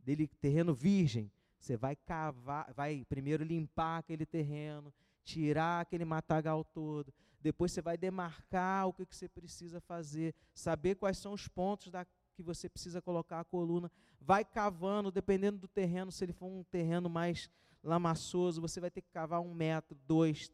dele 0.00 0.26
terreno 0.26 0.74
virgem, 0.74 1.30
você 1.60 1.76
vai 1.76 1.94
cavar, 1.94 2.74
vai 2.74 3.04
primeiro 3.08 3.44
limpar 3.44 3.98
aquele 3.98 4.26
terreno, 4.26 4.92
tirar 5.22 5.82
aquele 5.82 6.04
matagal 6.04 6.64
todo, 6.64 7.14
depois 7.40 7.70
você 7.70 7.80
vai 7.80 7.96
demarcar 7.96 8.88
o 8.88 8.92
que, 8.92 9.06
que 9.06 9.14
você 9.14 9.28
precisa 9.28 9.80
fazer, 9.80 10.34
saber 10.52 10.96
quais 10.96 11.18
são 11.18 11.32
os 11.32 11.46
pontos 11.46 11.92
da, 11.92 12.04
que 12.34 12.42
você 12.42 12.68
precisa 12.68 13.00
colocar 13.00 13.38
a 13.38 13.44
coluna, 13.44 13.88
vai 14.20 14.44
cavando, 14.44 15.12
dependendo 15.12 15.56
do 15.56 15.68
terreno, 15.68 16.10
se 16.10 16.24
ele 16.24 16.32
for 16.32 16.46
um 16.46 16.64
terreno 16.64 17.08
mais 17.08 17.48
lamaçoso, 17.80 18.60
você 18.60 18.80
vai 18.80 18.90
ter 18.90 19.02
que 19.02 19.10
cavar 19.12 19.40
um 19.40 19.54
metro, 19.54 19.96
dois, 20.04 20.50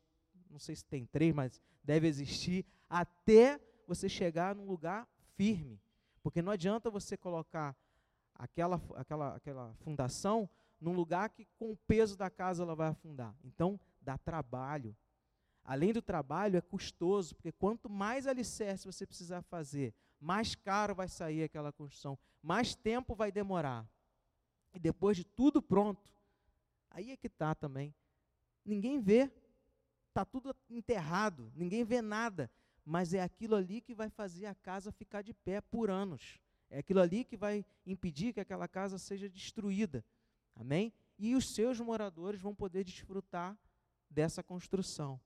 não 0.50 0.59
sei 0.59 0.76
se 0.76 0.85
tem 0.85 1.06
três, 1.06 1.35
mas 1.35 1.59
deve 1.82 2.06
existir, 2.06 2.66
até 2.87 3.59
você 3.94 4.08
chegar 4.08 4.54
num 4.54 4.66
lugar 4.66 5.06
firme. 5.37 5.80
Porque 6.22 6.40
não 6.40 6.52
adianta 6.52 6.90
você 6.90 7.16
colocar 7.16 7.76
aquela, 8.34 8.80
aquela, 8.94 9.37
aquela 9.37 9.75
fundação 9.75 10.49
num 10.80 10.92
lugar 10.92 11.30
que 11.30 11.46
com 11.58 11.70
o 11.72 11.76
peso 11.76 12.16
da 12.16 12.30
casa 12.30 12.62
ela 12.62 12.75
vai 12.75 12.88
afundar. 12.88 13.34
Então, 13.44 13.78
dá 14.00 14.18
trabalho. 14.18 14.96
Além 15.64 15.92
do 15.92 16.02
trabalho, 16.02 16.56
é 16.56 16.61
custoso, 16.61 17.34
porque 17.37 17.52
quanto 17.52 17.88
mais 17.88 18.26
alicerce 18.26 18.87
você 18.87 19.06
precisar 19.06 19.42
fazer, 19.42 19.94
mais 20.18 20.54
caro 20.54 20.94
vai 20.94 21.08
sair 21.08 21.44
aquela 21.44 21.72
construção, 21.72 22.18
mais 22.42 22.75
tempo 22.75 23.14
vai 23.14 23.30
demorar. 23.30 23.87
E 24.75 24.78
depois 24.78 25.16
de 25.16 25.25
tudo 25.25 25.62
pronto, 25.62 26.12
aí 26.90 27.11
é 27.12 27.16
que 27.16 27.28
está 27.28 27.54
também. 27.54 27.94
Ninguém 28.64 29.00
vê, 29.00 29.30
está 30.08 30.25
tudo 30.25 30.54
enterrado, 30.68 31.52
ninguém 31.54 31.84
vê 31.84 32.02
nada, 32.02 32.50
mas 32.84 33.14
é 33.14 33.22
aquilo 33.22 33.54
ali 33.54 33.80
que 33.80 33.94
vai 33.94 34.08
fazer 34.10 34.46
a 34.46 34.54
casa 34.54 34.90
ficar 34.90 35.22
de 35.22 35.32
pé 35.32 35.60
por 35.60 35.90
anos. 35.90 36.40
É 36.68 36.78
aquilo 36.78 37.00
ali 37.00 37.24
que 37.24 37.36
vai 37.36 37.64
impedir 37.86 38.32
que 38.32 38.40
aquela 38.40 38.66
casa 38.66 38.98
seja 38.98 39.28
destruída. 39.28 40.04
Amém? 40.54 40.92
E 41.18 41.34
os 41.34 41.54
seus 41.54 41.78
moradores 41.80 42.40
vão 42.40 42.54
poder 42.54 42.84
desfrutar 42.84 43.56
dessa 44.10 44.42
construção. 44.42 45.20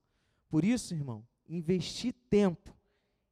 Por 0.49 0.63
isso, 0.63 0.93
irmão, 0.93 1.25
investir 1.47 2.13
tempo 2.29 2.75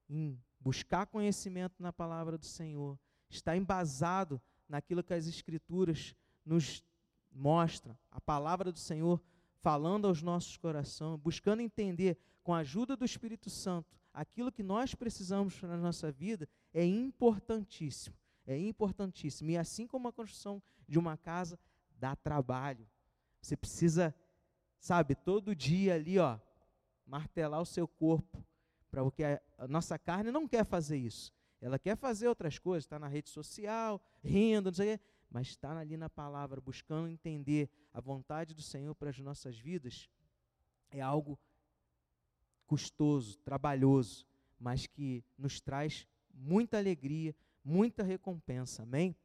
em 0.10 0.40
buscar 0.60 1.06
conhecimento 1.06 1.82
na 1.82 1.94
palavra 1.94 2.38
do 2.38 2.46
Senhor, 2.46 2.98
estar 3.30 3.56
embasado 3.56 4.42
naquilo 4.68 5.04
que 5.04 5.14
as 5.14 5.28
Escrituras 5.28 6.16
nos 6.46 6.84
mostram, 7.32 7.98
a 8.10 8.20
palavra 8.20 8.72
do 8.72 8.80
Senhor 8.80 9.22
falando 9.62 10.08
aos 10.08 10.22
nossos 10.22 10.58
corações, 10.58 11.20
buscando 11.20 11.62
entender 11.62 12.18
com 12.44 12.54
a 12.54 12.60
ajuda 12.60 12.96
do 12.96 13.04
Espírito 13.04 13.50
Santo 13.50 14.00
aquilo 14.16 14.52
que 14.52 14.64
nós 14.64 14.96
precisamos 14.96 15.62
na 15.62 15.78
nossa 15.78 16.12
vida, 16.12 16.48
é 16.74 16.86
importantíssimo. 16.86 18.16
É 18.48 18.58
importantíssimo. 18.58 19.52
E 19.52 19.58
assim 19.58 19.86
como 19.86 20.08
a 20.08 20.14
construção 20.14 20.62
de 20.88 20.98
uma 20.98 21.18
casa 21.18 21.60
dá 21.98 22.16
trabalho, 22.16 22.88
você 23.42 23.56
precisa, 23.56 24.16
sabe, 24.80 25.16
todo 25.16 25.56
dia 25.56 25.96
ali, 25.96 26.18
ó, 26.18 26.40
martelar 27.06 27.62
o 27.62 27.66
seu 27.66 27.88
corpo 27.88 28.44
porque 29.04 29.26
a, 29.26 29.42
a 29.58 29.68
nossa 29.68 30.00
carne 30.00 30.32
não 30.32 30.48
quer 30.48 30.64
fazer 30.64 30.96
isso. 30.96 31.34
Ela 31.60 31.78
quer 31.78 31.98
fazer 31.98 32.30
outras 32.30 32.58
coisas, 32.58 32.86
está 32.86 32.98
na 32.98 33.08
rede 33.08 33.30
social, 33.30 34.02
rindo, 34.24 34.70
não 34.70 34.74
sei 34.74 34.94
o 34.94 34.98
quê, 34.98 35.04
mas 35.30 35.48
está 35.48 35.78
ali 35.78 35.98
na 35.98 36.10
palavra, 36.10 36.62
buscando 36.62 37.10
entender 37.10 37.70
a 37.94 38.00
vontade 38.00 38.54
do 38.54 38.62
Senhor 38.62 38.96
para 38.96 39.10
as 39.10 39.20
nossas 39.20 39.58
vidas, 39.58 40.10
é 40.92 41.02
algo 41.02 41.38
custoso, 42.66 43.38
trabalhoso, 43.40 44.26
mas 44.60 44.88
que 44.88 45.24
nos 45.38 45.60
traz 45.60 46.08
muita 46.34 46.78
alegria, 46.78 47.36
muita 47.64 48.04
recompensa, 48.04 48.84
amém? 48.84 49.16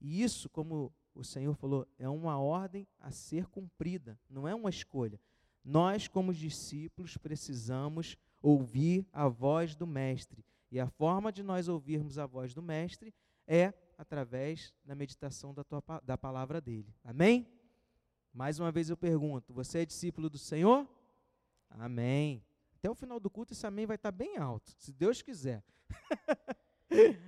E 0.00 0.22
isso, 0.22 0.48
como 0.48 0.92
o 1.14 1.24
Senhor 1.24 1.54
falou, 1.54 1.86
é 1.98 2.08
uma 2.08 2.38
ordem 2.38 2.86
a 2.98 3.10
ser 3.10 3.46
cumprida, 3.46 4.18
não 4.28 4.46
é 4.46 4.54
uma 4.54 4.70
escolha. 4.70 5.18
Nós, 5.64 6.08
como 6.08 6.34
discípulos, 6.34 7.16
precisamos 7.16 8.18
ouvir 8.42 9.06
a 9.12 9.28
voz 9.28 9.74
do 9.74 9.86
Mestre. 9.86 10.44
E 10.70 10.78
a 10.78 10.88
forma 10.88 11.32
de 11.32 11.42
nós 11.42 11.68
ouvirmos 11.68 12.18
a 12.18 12.26
voz 12.26 12.52
do 12.52 12.60
Mestre 12.60 13.14
é 13.46 13.72
através 13.96 14.74
da 14.84 14.94
meditação 14.94 15.54
da, 15.54 15.64
tua, 15.64 15.82
da 16.04 16.18
palavra 16.18 16.60
dele. 16.60 16.92
Amém? 17.02 17.46
Mais 18.32 18.58
uma 18.58 18.72
vez 18.72 18.90
eu 18.90 18.96
pergunto: 18.96 19.54
você 19.54 19.80
é 19.80 19.86
discípulo 19.86 20.28
do 20.28 20.36
Senhor? 20.36 20.86
Amém. 21.70 22.44
Até 22.84 22.90
o 22.90 22.94
final 22.94 23.18
do 23.18 23.30
culto 23.30 23.54
esse 23.54 23.66
amém 23.66 23.86
vai 23.86 23.94
estar 23.94 24.12
bem 24.12 24.36
alto, 24.36 24.70
se 24.76 24.92
Deus 24.92 25.22
quiser. 25.22 25.64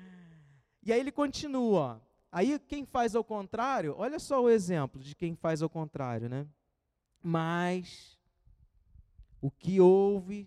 e 0.83 0.93
aí 0.93 1.01
ele 1.01 1.11
continua. 1.11 2.07
Aí 2.31 2.59
quem 2.59 2.85
faz 2.85 3.17
ao 3.17 3.25
contrário, 3.25 3.95
olha 3.97 4.19
só 4.19 4.43
o 4.43 4.51
exemplo 4.51 5.03
de 5.03 5.17
quem 5.17 5.35
faz 5.35 5.63
ao 5.63 5.71
contrário, 5.71 6.29
né? 6.29 6.47
Mas 7.23 8.19
o 9.41 9.51
que 9.51 9.81
ouve 9.81 10.47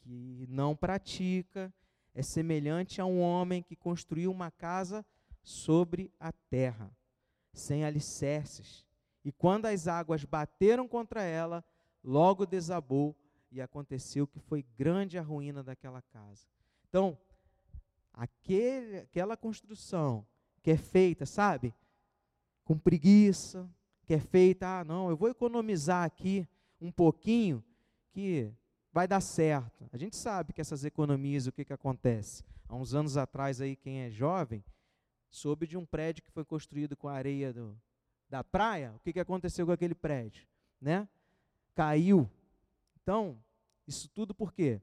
que 0.00 0.46
não 0.50 0.76
pratica 0.76 1.72
é 2.14 2.22
semelhante 2.22 3.00
a 3.00 3.06
um 3.06 3.18
homem 3.18 3.62
que 3.62 3.74
construiu 3.74 4.30
uma 4.30 4.50
casa 4.50 5.02
sobre 5.42 6.12
a 6.20 6.30
terra, 6.30 6.94
sem 7.54 7.82
alicerces. 7.82 8.84
E 9.24 9.32
quando 9.32 9.64
as 9.64 9.88
águas 9.88 10.22
bateram 10.22 10.86
contra 10.86 11.22
ela, 11.22 11.64
logo 12.02 12.44
desabou 12.44 13.16
e 13.54 13.62
aconteceu 13.62 14.26
que 14.26 14.40
foi 14.40 14.64
grande 14.76 15.16
a 15.16 15.22
ruína 15.22 15.62
daquela 15.62 16.02
casa. 16.02 16.46
Então, 16.88 17.16
aquele, 18.12 18.98
aquela 18.98 19.36
construção 19.36 20.26
que 20.62 20.70
é 20.70 20.76
feita, 20.76 21.24
sabe, 21.24 21.74
com 22.64 22.78
preguiça, 22.78 23.68
que 24.04 24.14
é 24.14 24.20
feita, 24.20 24.80
ah, 24.80 24.84
não, 24.84 25.08
eu 25.08 25.16
vou 25.16 25.28
economizar 25.28 26.04
aqui 26.04 26.46
um 26.80 26.90
pouquinho, 26.90 27.62
que 28.10 28.52
vai 28.92 29.06
dar 29.06 29.20
certo. 29.20 29.88
A 29.92 29.96
gente 29.96 30.16
sabe 30.16 30.52
que 30.52 30.60
essas 30.60 30.84
economias, 30.84 31.46
o 31.46 31.52
que, 31.52 31.64
que 31.64 31.72
acontece? 31.72 32.44
Há 32.68 32.74
uns 32.74 32.94
anos 32.94 33.16
atrás, 33.16 33.60
aí, 33.60 33.76
quem 33.76 34.00
é 34.00 34.10
jovem, 34.10 34.64
soube 35.30 35.66
de 35.66 35.76
um 35.76 35.84
prédio 35.84 36.22
que 36.22 36.30
foi 36.30 36.44
construído 36.44 36.96
com 36.96 37.08
a 37.08 37.14
areia 37.14 37.52
do, 37.52 37.76
da 38.28 38.42
praia. 38.42 38.92
O 38.94 39.00
que, 39.00 39.12
que 39.12 39.20
aconteceu 39.20 39.66
com 39.66 39.72
aquele 39.72 39.94
prédio? 39.94 40.46
Né? 40.80 41.08
Caiu. 41.74 42.30
Então, 43.02 43.38
isso 43.86 44.08
tudo 44.08 44.34
por 44.34 44.52
quê? 44.52 44.80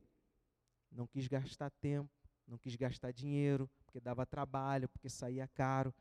Não 0.92 1.08
quis 1.08 1.28
gastar 1.28 1.70
tempo, 1.70 2.10
não 2.48 2.58
quis 2.58 2.76
gastar 2.76 3.12
dinheiro, 3.12 3.70
porque 3.86 4.00
dava 4.00 4.26
trabalho, 4.26 4.90
porque 4.90 5.10
saía 5.10 5.48
caro. 5.48 5.94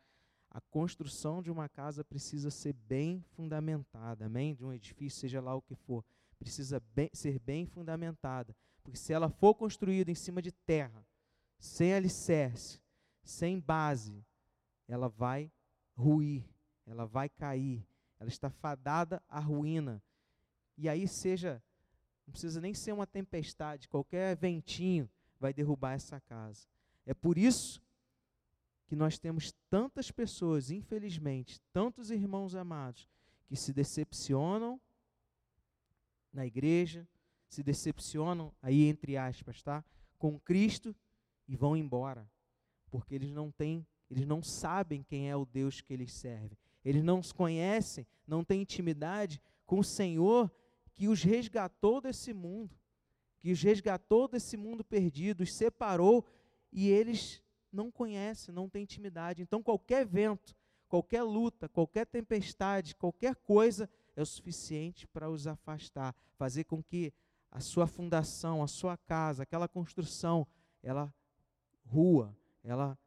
A 0.50 0.60
construção 0.60 1.42
de 1.42 1.50
uma 1.50 1.68
casa 1.68 2.04
precisa 2.04 2.50
ser 2.50 2.72
bem 2.72 3.22
fundamentada, 3.36 4.26
amém? 4.26 4.54
De 4.54 4.64
um 4.64 4.72
edifício, 4.72 5.20
seja 5.20 5.40
lá 5.40 5.54
o 5.54 5.62
que 5.62 5.74
for 5.74 6.04
precisa 6.40 6.80
bem, 6.94 7.10
ser 7.12 7.38
bem 7.38 7.66
fundamentada. 7.66 8.56
Porque 8.82 8.98
se 8.98 9.12
ela 9.12 9.28
for 9.28 9.54
construída 9.54 10.10
em 10.10 10.14
cima 10.14 10.40
de 10.40 10.50
terra, 10.50 11.06
sem 11.58 11.92
alicerce, 11.92 12.80
sem 13.22 13.60
base, 13.60 14.24
ela 14.88 15.08
vai 15.08 15.52
ruir, 15.94 16.48
ela 16.86 17.06
vai 17.06 17.28
cair, 17.28 17.86
ela 18.18 18.30
está 18.30 18.48
fadada 18.48 19.22
à 19.28 19.38
ruína. 19.38 20.02
E 20.78 20.88
aí 20.88 21.06
seja, 21.06 21.62
não 22.30 22.32
precisa 22.32 22.60
nem 22.60 22.72
ser 22.72 22.92
uma 22.92 23.08
tempestade, 23.08 23.88
qualquer 23.88 24.36
ventinho 24.36 25.10
vai 25.40 25.52
derrubar 25.52 25.94
essa 25.94 26.20
casa. 26.20 26.64
É 27.04 27.12
por 27.12 27.36
isso 27.36 27.82
que 28.86 28.94
nós 28.94 29.18
temos 29.18 29.52
tantas 29.68 30.12
pessoas, 30.12 30.70
infelizmente, 30.70 31.60
tantos 31.72 32.08
irmãos 32.08 32.54
amados, 32.54 33.08
que 33.46 33.56
se 33.56 33.72
decepcionam 33.72 34.80
na 36.32 36.46
igreja, 36.46 37.06
se 37.48 37.64
decepcionam, 37.64 38.54
aí 38.62 38.84
entre 38.84 39.16
aspas, 39.16 39.60
tá? 39.60 39.84
Com 40.16 40.38
Cristo 40.38 40.94
e 41.48 41.56
vão 41.56 41.76
embora, 41.76 42.30
porque 42.92 43.12
eles 43.12 43.32
não 43.32 43.50
têm, 43.50 43.84
eles 44.08 44.24
não 44.24 44.40
sabem 44.40 45.02
quem 45.02 45.28
é 45.28 45.34
o 45.34 45.44
Deus 45.44 45.80
que 45.80 45.92
eles 45.92 46.12
servem. 46.12 46.56
Eles 46.84 47.02
não 47.02 47.20
se 47.24 47.34
conhecem, 47.34 48.06
não 48.24 48.44
têm 48.44 48.62
intimidade 48.62 49.42
com 49.66 49.80
o 49.80 49.84
Senhor 49.84 50.48
que 51.00 51.08
os 51.08 51.22
resgatou 51.22 51.98
desse 51.98 52.34
mundo, 52.34 52.78
que 53.38 53.50
os 53.50 53.62
resgatou 53.62 54.28
desse 54.28 54.54
mundo 54.54 54.84
perdido, 54.84 55.42
os 55.42 55.54
separou 55.54 56.26
e 56.70 56.90
eles 56.90 57.42
não 57.72 57.90
conhecem, 57.90 58.54
não 58.54 58.68
têm 58.68 58.82
intimidade. 58.82 59.40
Então 59.40 59.62
qualquer 59.62 60.04
vento, 60.04 60.54
qualquer 60.90 61.22
luta, 61.22 61.70
qualquer 61.70 62.04
tempestade, 62.04 62.94
qualquer 62.94 63.34
coisa 63.34 63.88
é 64.14 64.20
o 64.20 64.26
suficiente 64.26 65.06
para 65.06 65.30
os 65.30 65.46
afastar, 65.46 66.14
fazer 66.36 66.64
com 66.64 66.82
que 66.82 67.14
a 67.50 67.60
sua 67.60 67.86
fundação, 67.86 68.62
a 68.62 68.68
sua 68.68 68.98
casa, 68.98 69.44
aquela 69.44 69.66
construção, 69.66 70.46
ela 70.82 71.10
rua, 71.86 72.36
ela 72.62 72.98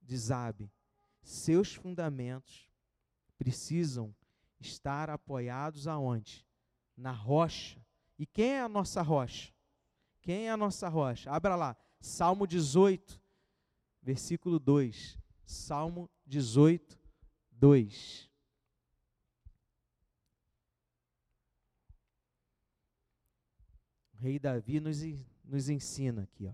desabe. 0.00 0.70
Seus 1.20 1.74
fundamentos 1.74 2.70
precisam 3.36 4.14
estar 4.60 5.10
apoiados 5.10 5.88
aonde? 5.88 6.46
Na 6.96 7.12
rocha. 7.12 7.78
E 8.18 8.26
quem 8.26 8.52
é 8.52 8.60
a 8.60 8.68
nossa 8.68 9.02
rocha? 9.02 9.52
Quem 10.20 10.46
é 10.46 10.50
a 10.50 10.56
nossa 10.56 10.88
rocha? 10.88 11.30
Abra 11.30 11.56
lá, 11.56 11.76
Salmo 12.00 12.46
18, 12.46 13.20
versículo 14.02 14.58
2. 14.58 15.18
Salmo 15.44 16.08
18, 16.26 16.98
2. 17.52 18.30
rei 24.24 24.38
Davi 24.38 24.80
nos, 24.80 25.02
nos 25.44 25.68
ensina 25.68 26.22
aqui. 26.22 26.46
Ó. 26.46 26.52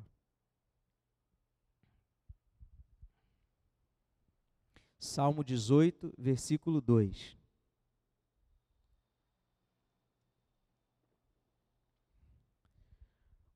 Salmo 4.99 5.45
18, 5.45 6.13
versículo 6.19 6.81
2. 6.81 7.40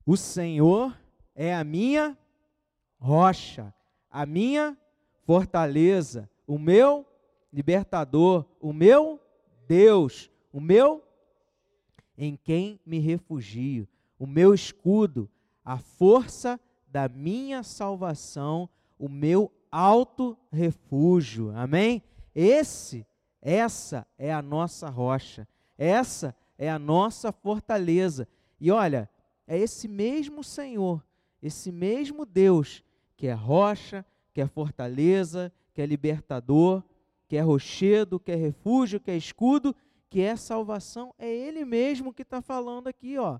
O 0.05 0.15
Senhor 0.15 0.95
é 1.33 1.53
a 1.53 1.63
minha 1.63 2.17
rocha, 2.99 3.73
a 4.09 4.25
minha 4.25 4.77
fortaleza, 5.25 6.29
o 6.45 6.59
meu 6.59 7.05
libertador, 7.51 8.45
o 8.59 8.71
meu 8.71 9.19
Deus, 9.67 10.29
o 10.53 10.61
meu 10.61 11.03
em 12.17 12.35
quem 12.35 12.79
me 12.85 12.99
refugio 12.99 13.87
o 14.19 14.25
meu 14.25 14.53
escudo, 14.53 15.29
a 15.63 15.77
força 15.77 16.59
da 16.87 17.07
minha 17.07 17.63
salvação, 17.63 18.69
o 18.97 19.09
meu 19.09 19.51
alto 19.71 20.37
refúgio. 20.51 21.51
Amém? 21.55 22.01
Esse, 22.33 23.05
essa 23.41 24.07
é 24.17 24.33
a 24.33 24.41
nossa 24.41 24.89
rocha. 24.89 25.47
Essa 25.77 26.35
é 26.57 26.69
a 26.69 26.79
nossa 26.79 27.31
fortaleza. 27.31 28.27
E 28.59 28.71
olha, 28.71 29.09
é 29.47 29.57
esse 29.57 29.87
mesmo 29.87 30.43
Senhor, 30.43 31.03
esse 31.41 31.71
mesmo 31.71 32.25
Deus 32.25 32.83
que 33.15 33.27
é 33.27 33.33
rocha, 33.33 34.05
que 34.33 34.41
é 34.41 34.47
fortaleza, 34.47 35.51
que 35.73 35.81
é 35.81 35.85
libertador, 35.85 36.83
que 37.27 37.37
é 37.37 37.41
rochedo, 37.41 38.19
que 38.19 38.31
é 38.31 38.35
refúgio, 38.35 38.99
que 38.99 39.11
é 39.11 39.17
escudo, 39.17 39.75
que 40.09 40.21
é 40.21 40.35
salvação, 40.35 41.13
é 41.17 41.27
Ele 41.27 41.65
mesmo 41.65 42.13
que 42.13 42.21
está 42.21 42.41
falando 42.41 42.87
aqui, 42.87 43.17
ó. 43.17 43.39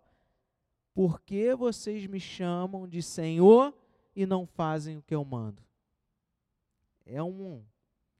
Por 0.94 1.22
que 1.22 1.54
vocês 1.56 2.08
me 2.08 2.20
chamam 2.20 2.88
de 2.88 3.02
Senhor 3.02 3.74
e 4.16 4.26
não 4.26 4.46
fazem 4.46 4.98
o 4.98 5.02
que 5.02 5.14
eu 5.14 5.24
mando? 5.26 5.62
É 7.06 7.22
um, 7.22 7.64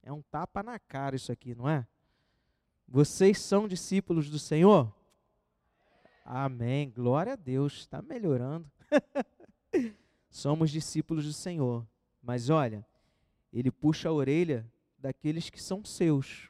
é 0.04 0.12
um 0.12 0.22
tapa 0.22 0.62
na 0.62 0.78
cara 0.78 1.16
isso 1.16 1.32
aqui, 1.32 1.56
não 1.56 1.70
é? 1.70 1.88
Vocês 2.88 3.40
são 3.40 3.68
discípulos 3.68 4.30
do 4.30 4.38
Senhor? 4.38 4.94
Amém. 6.26 6.90
Glória 6.90 7.34
a 7.34 7.36
Deus. 7.36 7.74
Está 7.74 8.02
melhorando. 8.02 8.70
Somos 10.28 10.72
discípulos 10.72 11.24
do 11.24 11.34
Senhor. 11.34 11.86
Mas 12.20 12.50
olha, 12.50 12.84
ele 13.54 13.70
puxa 13.70 14.10
a 14.10 14.12
orelha 14.12 14.66
daqueles 14.98 15.52
que 15.52 15.62
são 15.62 15.86
seus. 15.86 16.50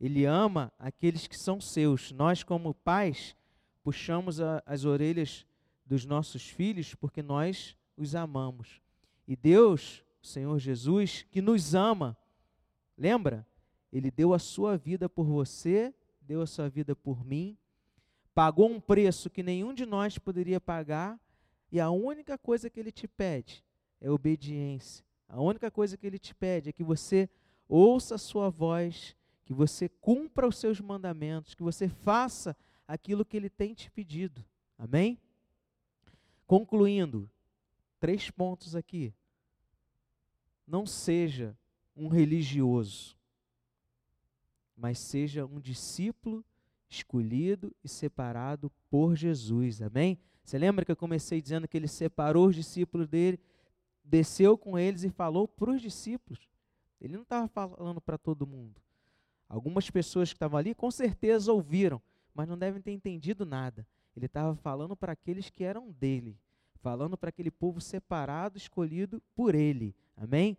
Ele 0.00 0.24
ama 0.24 0.72
aqueles 0.78 1.26
que 1.26 1.36
são 1.36 1.60
seus. 1.60 2.12
Nós, 2.12 2.44
como 2.44 2.72
pais, 2.72 3.34
puxamos 3.82 4.40
a, 4.40 4.62
as 4.64 4.84
orelhas 4.84 5.44
dos 5.84 6.04
nossos 6.06 6.48
filhos 6.48 6.94
porque 6.94 7.20
nós 7.20 7.76
os 7.96 8.14
amamos. 8.14 8.80
E 9.26 9.34
Deus, 9.34 10.04
o 10.22 10.26
Senhor 10.26 10.58
Jesus, 10.60 11.26
que 11.32 11.42
nos 11.42 11.74
ama, 11.74 12.16
lembra? 12.96 13.44
Ele 13.92 14.10
deu 14.10 14.32
a 14.32 14.38
sua 14.38 14.76
vida 14.76 15.08
por 15.08 15.26
você, 15.26 15.92
deu 16.20 16.42
a 16.42 16.46
sua 16.46 16.68
vida 16.68 16.94
por 16.94 17.24
mim, 17.24 17.56
pagou 18.34 18.68
um 18.68 18.80
preço 18.80 19.30
que 19.30 19.42
nenhum 19.42 19.72
de 19.72 19.86
nós 19.86 20.18
poderia 20.18 20.60
pagar, 20.60 21.18
e 21.70 21.80
a 21.80 21.90
única 21.90 22.36
coisa 22.36 22.68
que 22.68 22.78
ele 22.78 22.92
te 22.92 23.08
pede 23.08 23.64
é 24.00 24.10
obediência. 24.10 25.04
A 25.28 25.40
única 25.40 25.70
coisa 25.70 25.96
que 25.96 26.06
ele 26.06 26.18
te 26.18 26.34
pede 26.34 26.68
é 26.68 26.72
que 26.72 26.84
você 26.84 27.28
ouça 27.68 28.16
a 28.16 28.18
sua 28.18 28.50
voz, 28.50 29.16
que 29.44 29.52
você 29.52 29.88
cumpra 29.88 30.46
os 30.46 30.58
seus 30.58 30.80
mandamentos, 30.80 31.54
que 31.54 31.62
você 31.62 31.88
faça 31.88 32.56
aquilo 32.86 33.24
que 33.24 33.36
ele 33.36 33.50
tem 33.50 33.74
te 33.74 33.90
pedido. 33.90 34.44
Amém? 34.78 35.18
Concluindo, 36.46 37.30
três 37.98 38.30
pontos 38.30 38.76
aqui. 38.76 39.12
Não 40.66 40.86
seja 40.86 41.56
um 41.96 42.08
religioso 42.08 43.16
mas 44.76 44.98
seja 44.98 45.46
um 45.46 45.60
discípulo 45.60 46.44
escolhido 46.94 47.74
e 47.82 47.88
separado 47.88 48.70
por 48.90 49.14
Jesus. 49.16 49.82
Amém? 49.82 50.18
Você 50.44 50.58
lembra 50.58 50.84
que 50.84 50.92
eu 50.92 50.96
comecei 50.96 51.40
dizendo 51.40 51.66
que 51.66 51.76
ele 51.76 51.88
separou 51.88 52.48
os 52.48 52.54
discípulos 52.54 53.08
dele, 53.08 53.40
desceu 54.04 54.58
com 54.58 54.78
eles 54.78 55.04
e 55.04 55.10
falou 55.10 55.48
para 55.48 55.70
os 55.70 55.80
discípulos. 55.80 56.48
Ele 57.00 57.14
não 57.14 57.22
estava 57.22 57.48
falando 57.48 58.00
para 58.00 58.18
todo 58.18 58.46
mundo. 58.46 58.80
Algumas 59.48 59.90
pessoas 59.90 60.30
que 60.30 60.36
estavam 60.36 60.58
ali 60.58 60.74
com 60.74 60.90
certeza 60.90 61.52
ouviram, 61.52 62.00
mas 62.34 62.48
não 62.48 62.58
devem 62.58 62.80
ter 62.80 62.92
entendido 62.92 63.44
nada. 63.44 63.86
Ele 64.16 64.26
estava 64.26 64.54
falando 64.54 64.96
para 64.96 65.12
aqueles 65.12 65.50
que 65.50 65.64
eram 65.64 65.90
dele, 65.90 66.38
falando 66.80 67.16
para 67.16 67.30
aquele 67.30 67.50
povo 67.50 67.80
separado, 67.80 68.56
escolhido 68.56 69.22
por 69.34 69.54
ele. 69.54 69.94
Amém? 70.16 70.56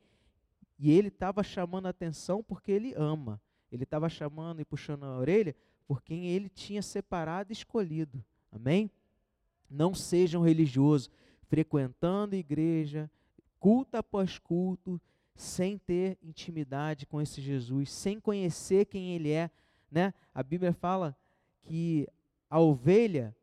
E 0.78 0.92
ele 0.92 1.08
estava 1.08 1.42
chamando 1.44 1.86
a 1.86 1.90
atenção 1.90 2.44
porque 2.44 2.72
ele 2.72 2.94
ama. 2.96 3.42
Ele 3.72 3.84
estava 3.84 4.10
chamando 4.10 4.62
e 4.62 4.66
puxando 4.66 5.04
a 5.04 5.18
orelha 5.18 5.56
por 5.88 6.02
quem 6.02 6.28
ele 6.28 6.50
tinha 6.50 6.82
separado 6.82 7.52
e 7.52 7.54
escolhido. 7.54 8.24
Amém? 8.52 8.90
Não 9.70 9.94
seja 9.94 10.40
um 10.40 10.44
religioso 10.44 11.10
frequentando 11.48 12.36
igreja, 12.36 13.10
culto 13.60 13.98
após 13.98 14.38
culto, 14.38 15.00
sem 15.36 15.78
ter 15.78 16.18
intimidade 16.24 17.06
com 17.06 17.22
esse 17.22 17.42
Jesus, 17.42 17.92
sem 17.92 18.20
conhecer 18.20 18.86
quem 18.86 19.14
ele 19.14 19.32
é, 19.32 19.50
né? 19.92 20.14
A 20.34 20.42
Bíblia 20.42 20.74
fala 20.74 21.16
que 21.62 22.08
a 22.50 22.60
ovelha 22.60 23.36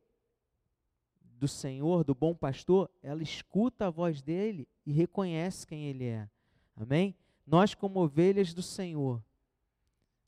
do 1.39 1.47
Senhor, 1.47 2.05
do 2.05 2.15
bom 2.15 2.35
pastor, 2.35 2.91
ela 3.03 3.23
escuta 3.23 3.87
a 3.87 3.91
voz 3.91 4.23
dele 4.23 4.67
e 4.87 4.93
reconhece 4.93 5.67
quem 5.67 5.87
ele 5.87 6.05
é. 6.05 6.29
Amém? 6.77 7.15
Nós 7.47 7.75
como 7.75 8.01
ovelhas 8.01 8.55
do 8.55 8.63
Senhor, 8.63 9.23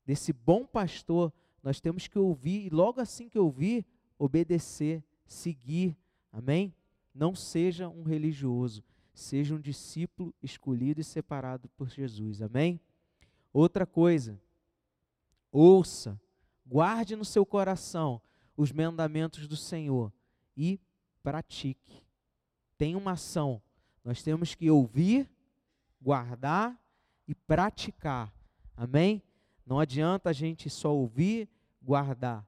desse 0.05 0.31
bom 0.33 0.65
pastor, 0.65 1.33
nós 1.65 1.81
temos 1.81 2.07
que 2.07 2.19
ouvir 2.19 2.67
e 2.67 2.69
logo 2.69 3.01
assim 3.01 3.27
que 3.27 3.39
ouvir, 3.39 3.83
obedecer, 4.19 5.03
seguir. 5.25 5.97
Amém? 6.31 6.71
Não 7.11 7.33
seja 7.33 7.89
um 7.89 8.03
religioso, 8.03 8.83
seja 9.15 9.55
um 9.55 9.59
discípulo 9.59 10.31
escolhido 10.43 11.01
e 11.01 11.03
separado 11.03 11.67
por 11.69 11.89
Jesus. 11.89 12.39
Amém? 12.39 12.79
Outra 13.51 13.83
coisa, 13.83 14.39
ouça, 15.51 16.21
guarde 16.63 17.15
no 17.15 17.25
seu 17.25 17.43
coração 17.43 18.21
os 18.55 18.71
mandamentos 18.71 19.47
do 19.47 19.57
Senhor 19.57 20.13
e 20.55 20.79
pratique. 21.23 22.03
Tem 22.77 22.95
uma 22.95 23.13
ação. 23.13 23.59
Nós 24.03 24.21
temos 24.21 24.53
que 24.53 24.69
ouvir, 24.69 25.27
guardar 25.99 26.79
e 27.27 27.33
praticar. 27.33 28.31
Amém? 28.77 29.23
Não 29.65 29.79
adianta 29.79 30.29
a 30.29 30.33
gente 30.33 30.69
só 30.69 30.93
ouvir, 30.93 31.49
guardar. 31.85 32.45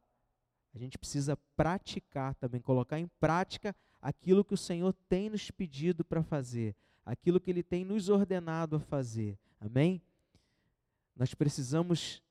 A 0.73 0.77
gente 0.77 0.97
precisa 0.97 1.37
praticar 1.55 2.35
também, 2.35 2.59
colocar 2.59 2.99
em 2.99 3.07
prática 3.19 3.75
aquilo 4.01 4.43
que 4.43 4.53
o 4.53 4.57
Senhor 4.57 4.93
tem 5.07 5.29
nos 5.29 5.49
pedido 5.51 6.03
para 6.03 6.23
fazer, 6.23 6.75
aquilo 7.05 7.39
que 7.39 7.49
Ele 7.49 7.63
tem 7.63 7.85
nos 7.85 8.09
ordenado 8.09 8.75
a 8.75 8.79
fazer. 8.79 9.37
Amém? 9.59 10.01
Nós 11.15 11.33
precisamos 11.33 12.21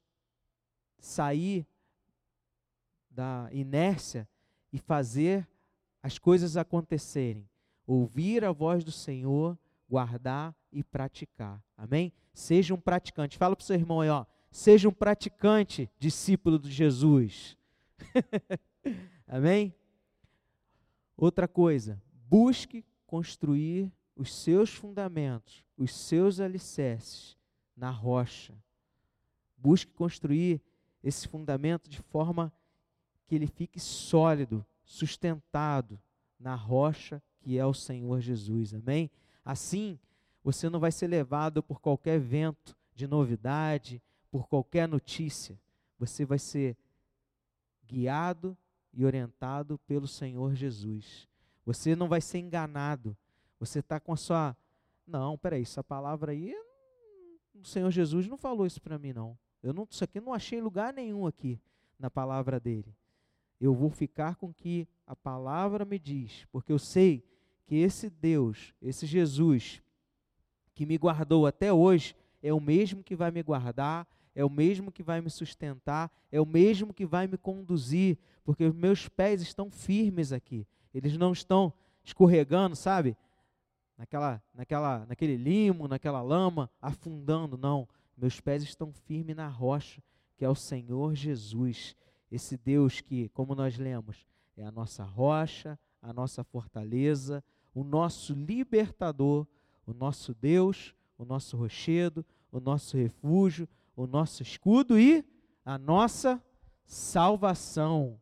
sair 0.98 1.66
da 3.10 3.48
inércia 3.52 4.28
e 4.72 4.78
fazer 4.78 5.46
as 6.02 6.18
coisas 6.18 6.56
acontecerem. 6.56 7.48
Ouvir 7.86 8.44
a 8.44 8.52
voz 8.52 8.84
do 8.84 8.92
Senhor, 8.92 9.58
guardar 9.88 10.54
e 10.72 10.82
praticar. 10.84 11.62
Amém? 11.76 12.12
Seja 12.32 12.74
um 12.74 12.80
praticante. 12.80 13.38
Fala 13.38 13.56
para 13.56 13.62
o 13.62 13.66
seu 13.66 13.76
irmão 13.76 14.00
aí, 14.00 14.08
ó. 14.08 14.24
Seja 14.56 14.88
um 14.88 14.92
praticante, 14.92 15.90
discípulo 15.98 16.58
de 16.58 16.70
Jesus. 16.70 17.58
Amém? 19.28 19.74
Outra 21.14 21.46
coisa, 21.46 22.02
busque 22.26 22.82
construir 23.06 23.92
os 24.16 24.34
seus 24.34 24.70
fundamentos, 24.70 25.62
os 25.76 25.94
seus 25.94 26.40
alicerces 26.40 27.36
na 27.76 27.90
rocha. 27.90 28.54
Busque 29.58 29.92
construir 29.92 30.62
esse 31.04 31.28
fundamento 31.28 31.90
de 31.90 32.00
forma 32.00 32.50
que 33.26 33.34
ele 33.34 33.46
fique 33.46 33.78
sólido, 33.78 34.64
sustentado 34.86 36.00
na 36.40 36.54
rocha 36.54 37.22
que 37.40 37.58
é 37.58 37.66
o 37.66 37.74
Senhor 37.74 38.22
Jesus. 38.22 38.72
Amém? 38.72 39.10
Assim, 39.44 40.00
você 40.42 40.70
não 40.70 40.80
vai 40.80 40.90
ser 40.90 41.08
levado 41.08 41.62
por 41.62 41.78
qualquer 41.78 42.18
vento 42.18 42.74
de 42.94 43.06
novidade, 43.06 44.02
por 44.36 44.48
qualquer 44.48 44.86
notícia, 44.86 45.58
você 45.98 46.22
vai 46.26 46.38
ser 46.38 46.76
guiado 47.88 48.54
e 48.92 49.02
orientado 49.02 49.78
pelo 49.86 50.06
Senhor 50.06 50.54
Jesus. 50.54 51.26
Você 51.64 51.96
não 51.96 52.06
vai 52.06 52.20
ser 52.20 52.40
enganado. 52.40 53.16
Você 53.58 53.78
está 53.78 53.98
com 53.98 54.12
a 54.12 54.16
sua. 54.16 54.54
Não, 55.06 55.38
peraí, 55.38 55.62
essa 55.62 55.82
palavra 55.82 56.32
aí, 56.32 56.54
o 57.54 57.64
Senhor 57.64 57.90
Jesus 57.90 58.28
não 58.28 58.36
falou 58.36 58.66
isso 58.66 58.78
para 58.78 58.98
mim, 58.98 59.14
não. 59.14 59.38
Eu 59.62 59.72
não, 59.72 59.88
isso 59.90 60.04
aqui 60.04 60.20
não 60.20 60.34
achei 60.34 60.60
lugar 60.60 60.92
nenhum 60.92 61.26
aqui 61.26 61.58
na 61.98 62.10
palavra 62.10 62.60
dele. 62.60 62.94
Eu 63.58 63.72
vou 63.72 63.88
ficar 63.88 64.36
com 64.36 64.48
o 64.48 64.54
que 64.54 64.86
a 65.06 65.16
palavra 65.16 65.82
me 65.86 65.98
diz, 65.98 66.44
porque 66.52 66.70
eu 66.70 66.78
sei 66.78 67.24
que 67.64 67.76
esse 67.76 68.10
Deus, 68.10 68.74
esse 68.82 69.06
Jesus, 69.06 69.82
que 70.74 70.84
me 70.84 70.98
guardou 70.98 71.46
até 71.46 71.72
hoje, 71.72 72.14
é 72.42 72.52
o 72.52 72.60
mesmo 72.60 73.02
que 73.02 73.16
vai 73.16 73.30
me 73.30 73.42
guardar, 73.42 74.06
é 74.36 74.44
o 74.44 74.50
mesmo 74.50 74.92
que 74.92 75.02
vai 75.02 75.22
me 75.22 75.30
sustentar, 75.30 76.12
é 76.30 76.38
o 76.38 76.44
mesmo 76.44 76.92
que 76.92 77.06
vai 77.06 77.26
me 77.26 77.38
conduzir, 77.38 78.18
porque 78.44 78.66
os 78.66 78.74
meus 78.74 79.08
pés 79.08 79.40
estão 79.40 79.70
firmes 79.70 80.30
aqui. 80.30 80.66
Eles 80.92 81.16
não 81.16 81.32
estão 81.32 81.72
escorregando, 82.04 82.76
sabe? 82.76 83.16
Naquela, 83.96 84.42
naquela, 84.54 85.06
naquele 85.06 85.36
limo, 85.36 85.88
naquela 85.88 86.20
lama, 86.20 86.70
afundando, 86.82 87.56
não. 87.56 87.88
Meus 88.14 88.38
pés 88.38 88.62
estão 88.62 88.92
firmes 88.92 89.34
na 89.34 89.48
rocha, 89.48 90.02
que 90.36 90.44
é 90.44 90.48
o 90.50 90.54
Senhor 90.54 91.14
Jesus, 91.14 91.96
esse 92.30 92.58
Deus 92.58 93.00
que, 93.00 93.30
como 93.30 93.54
nós 93.54 93.78
lemos, 93.78 94.26
é 94.54 94.64
a 94.64 94.70
nossa 94.70 95.02
rocha, 95.02 95.78
a 96.02 96.12
nossa 96.12 96.44
fortaleza, 96.44 97.42
o 97.74 97.82
nosso 97.82 98.34
libertador, 98.34 99.46
o 99.86 99.94
nosso 99.94 100.34
Deus, 100.34 100.94
o 101.16 101.24
nosso 101.24 101.56
rochedo, 101.56 102.22
o 102.52 102.60
nosso 102.60 102.98
refúgio, 102.98 103.66
o 103.96 104.06
nosso 104.06 104.42
escudo 104.42 104.98
e 104.98 105.24
a 105.64 105.78
nossa 105.78 106.40
salvação. 106.84 108.20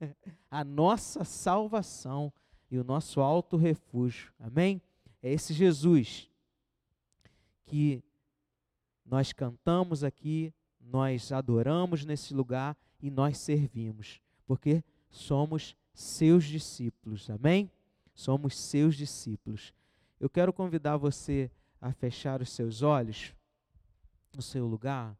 a 0.50 0.64
nossa 0.64 1.24
salvação 1.24 2.32
e 2.70 2.78
o 2.78 2.84
nosso 2.84 3.20
alto 3.20 3.56
refúgio. 3.56 4.32
Amém? 4.38 4.80
É 5.22 5.32
esse 5.32 5.52
Jesus 5.52 6.30
que 7.66 8.02
nós 9.04 9.32
cantamos 9.32 10.04
aqui, 10.04 10.54
nós 10.80 11.32
adoramos 11.32 12.04
nesse 12.04 12.32
lugar 12.32 12.76
e 13.02 13.10
nós 13.10 13.38
servimos, 13.38 14.20
porque 14.46 14.82
somos 15.10 15.76
seus 15.92 16.44
discípulos. 16.44 17.28
Amém? 17.28 17.70
Somos 18.14 18.56
seus 18.56 18.94
discípulos. 18.94 19.74
Eu 20.18 20.30
quero 20.30 20.52
convidar 20.52 20.96
você 20.96 21.50
a 21.80 21.92
fechar 21.92 22.40
os 22.40 22.50
seus 22.50 22.82
olhos 22.82 23.34
no 24.36 24.42
seu 24.42 24.66
lugar, 24.66 25.16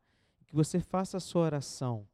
que 0.46 0.54
você 0.54 0.78
faça 0.78 1.16
a 1.16 1.20
sua 1.20 1.42
oração. 1.42 2.06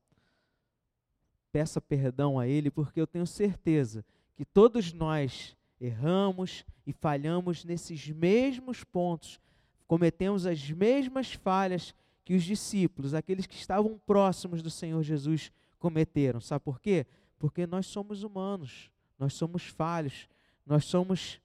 Peça 1.51 1.81
perdão 1.81 2.38
a 2.38 2.47
Ele, 2.47 2.71
porque 2.71 3.01
eu 3.01 3.07
tenho 3.07 3.27
certeza 3.27 4.05
que 4.35 4.45
todos 4.45 4.93
nós 4.93 5.57
erramos 5.81 6.65
e 6.87 6.93
falhamos 6.93 7.65
nesses 7.65 8.09
mesmos 8.09 8.85
pontos, 8.85 9.41
cometemos 9.87 10.47
as 10.47 10.71
mesmas 10.71 11.35
falhas 11.35 11.95
que 12.25 12.35
os 12.35 12.45
discípulos, 12.45 13.15
aqueles 13.15 13.47
que 13.47 13.55
estavam 13.55 13.99
próximos 14.07 14.62
do 14.62 14.71
Senhor 14.71 15.03
Jesus, 15.03 15.51
cometeram. 15.79 16.41
Sabe 16.41 16.65
por 16.65 16.81
quê? 16.81 17.05
Porque 17.38 17.67
nós 17.67 17.87
somos 17.87 18.23
humanos, 18.23 18.91
nós 19.19 19.35
somos 19.35 19.67
falhos, 19.67 20.29
nós 20.65 20.85
somos, 20.85 21.41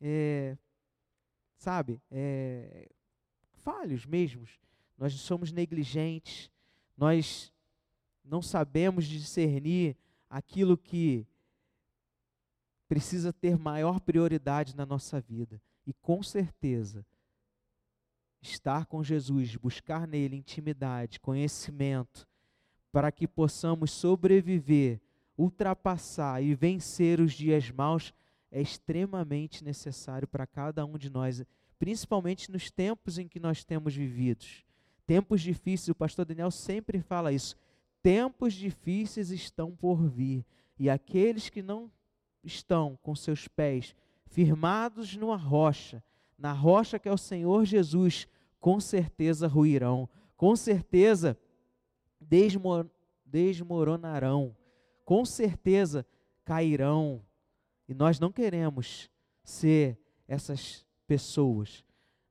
é, 0.00 0.56
sabe, 1.56 2.00
é, 2.10 2.88
falhos 3.54 4.04
mesmos. 4.04 4.60
Nós 4.96 5.14
somos 5.14 5.52
negligentes, 5.52 6.50
nós 6.96 7.52
não 8.24 8.40
sabemos 8.40 9.06
discernir 9.06 9.96
aquilo 10.30 10.76
que 10.76 11.26
precisa 12.88 13.32
ter 13.32 13.58
maior 13.58 14.00
prioridade 14.00 14.76
na 14.76 14.86
nossa 14.86 15.20
vida. 15.20 15.60
E 15.86 15.92
com 15.92 16.22
certeza, 16.22 17.04
estar 18.40 18.86
com 18.86 19.02
Jesus, 19.02 19.56
buscar 19.56 20.06
nele 20.06 20.36
intimidade, 20.36 21.20
conhecimento, 21.20 22.26
para 22.92 23.10
que 23.10 23.26
possamos 23.26 23.90
sobreviver, 23.90 25.00
ultrapassar 25.36 26.42
e 26.42 26.54
vencer 26.54 27.20
os 27.20 27.32
dias 27.32 27.70
maus, 27.70 28.14
é 28.50 28.60
extremamente 28.60 29.64
necessário 29.64 30.28
para 30.28 30.46
cada 30.46 30.84
um 30.86 30.96
de 30.96 31.10
nós, 31.10 31.44
principalmente 31.78 32.52
nos 32.52 32.70
tempos 32.70 33.18
em 33.18 33.26
que 33.26 33.40
nós 33.40 33.64
temos 33.64 33.94
vividos. 33.94 34.64
Tempos 35.06 35.40
difíceis, 35.40 35.88
o 35.88 35.94
pastor 35.94 36.24
Daniel 36.24 36.50
sempre 36.50 37.00
fala 37.00 37.32
isso. 37.32 37.56
Tempos 38.02 38.54
difíceis 38.54 39.30
estão 39.30 39.74
por 39.74 39.96
vir, 40.08 40.44
e 40.78 40.90
aqueles 40.90 41.48
que 41.48 41.62
não 41.62 41.90
estão 42.42 42.98
com 43.02 43.14
seus 43.14 43.48
pés 43.48 43.94
firmados 44.26 45.16
numa 45.16 45.36
rocha, 45.36 46.02
na 46.36 46.52
rocha 46.52 46.98
que 46.98 47.08
é 47.08 47.12
o 47.12 47.18
Senhor 47.18 47.64
Jesus, 47.64 48.26
com 48.60 48.80
certeza 48.80 49.46
ruirão, 49.46 50.08
com 50.36 50.56
certeza 50.56 51.38
desmor 52.20 52.88
desmoronarão, 53.24 54.56
com 55.04 55.24
certeza 55.24 56.06
cairão. 56.44 57.24
E 57.88 57.94
nós 57.94 58.20
não 58.20 58.30
queremos 58.30 59.10
ser 59.42 59.98
essas 60.26 60.86
pessoas. 61.06 61.84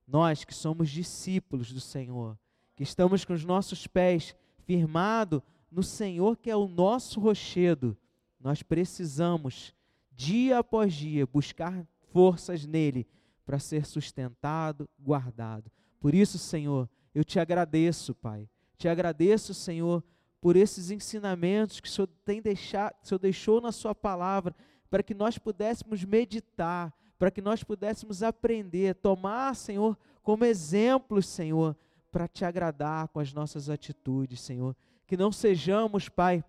Nós 0.08 0.44
que 0.44 0.54
somos 0.54 0.90
discípulos 0.90 1.72
do 1.72 1.80
Senhor, 1.80 2.38
que 2.76 2.84
estamos 2.84 3.24
com 3.26 3.34
os 3.34 3.44
nossos 3.44 3.88
pés 3.88 4.36
firmados 4.66 5.42
no 5.72 5.84
Senhor, 5.84 6.38
que 6.38 6.50
é 6.50 6.56
o 6.56 6.68
nosso 6.68 7.20
rochedo, 7.20 7.98
nós 8.40 8.62
precisamos 8.62 9.74
dia 10.12 10.60
após 10.60 10.94
dia, 10.94 11.26
buscar 11.26 11.86
forças 12.12 12.66
nele 12.66 13.08
para 13.46 13.60
ser 13.60 13.86
sustentado, 13.86 14.88
guardado. 15.00 15.72
Por 16.00 16.14
isso, 16.14 16.38
Senhor, 16.38 16.90
eu 17.14 17.24
te 17.24 17.40
agradeço, 17.40 18.14
Pai. 18.14 18.48
Te 18.78 18.88
agradeço, 18.88 19.54
Senhor, 19.54 20.04
por 20.42 20.56
esses 20.56 20.92
ensinamentos 20.92 21.80
que 21.80 21.88
o 21.88 21.92
Senhor, 21.92 22.08
tem 22.26 22.42
deixado, 22.42 22.96
o 23.02 23.08
Senhor 23.08 23.20
deixou 23.20 23.62
na 23.62 23.72
Sua 23.72 23.96
palavra, 23.96 24.56
para 24.90 25.02
que 25.02 25.14
nós 25.14 25.38
pudéssemos 25.38 26.04
meditar, 26.04 26.94
para 27.18 27.32
que 27.32 27.42
nós 27.42 27.64
pudéssemos 27.64 28.22
aprender, 28.22 28.96
tomar, 28.96 29.56
Senhor, 29.56 29.98
como 30.22 30.46
exemplo, 30.46 31.22
Senhor, 31.22 31.76
para 32.14 32.28
te 32.28 32.46
agradar 32.46 33.08
com 33.08 33.20
as 33.20 33.34
nossas 33.34 33.72
atitudes, 33.72 34.40
Senhor. 34.40 34.76
Que 35.08 35.18
não 35.18 35.32
sejamos, 35.32 36.08
Pai, 36.08 36.46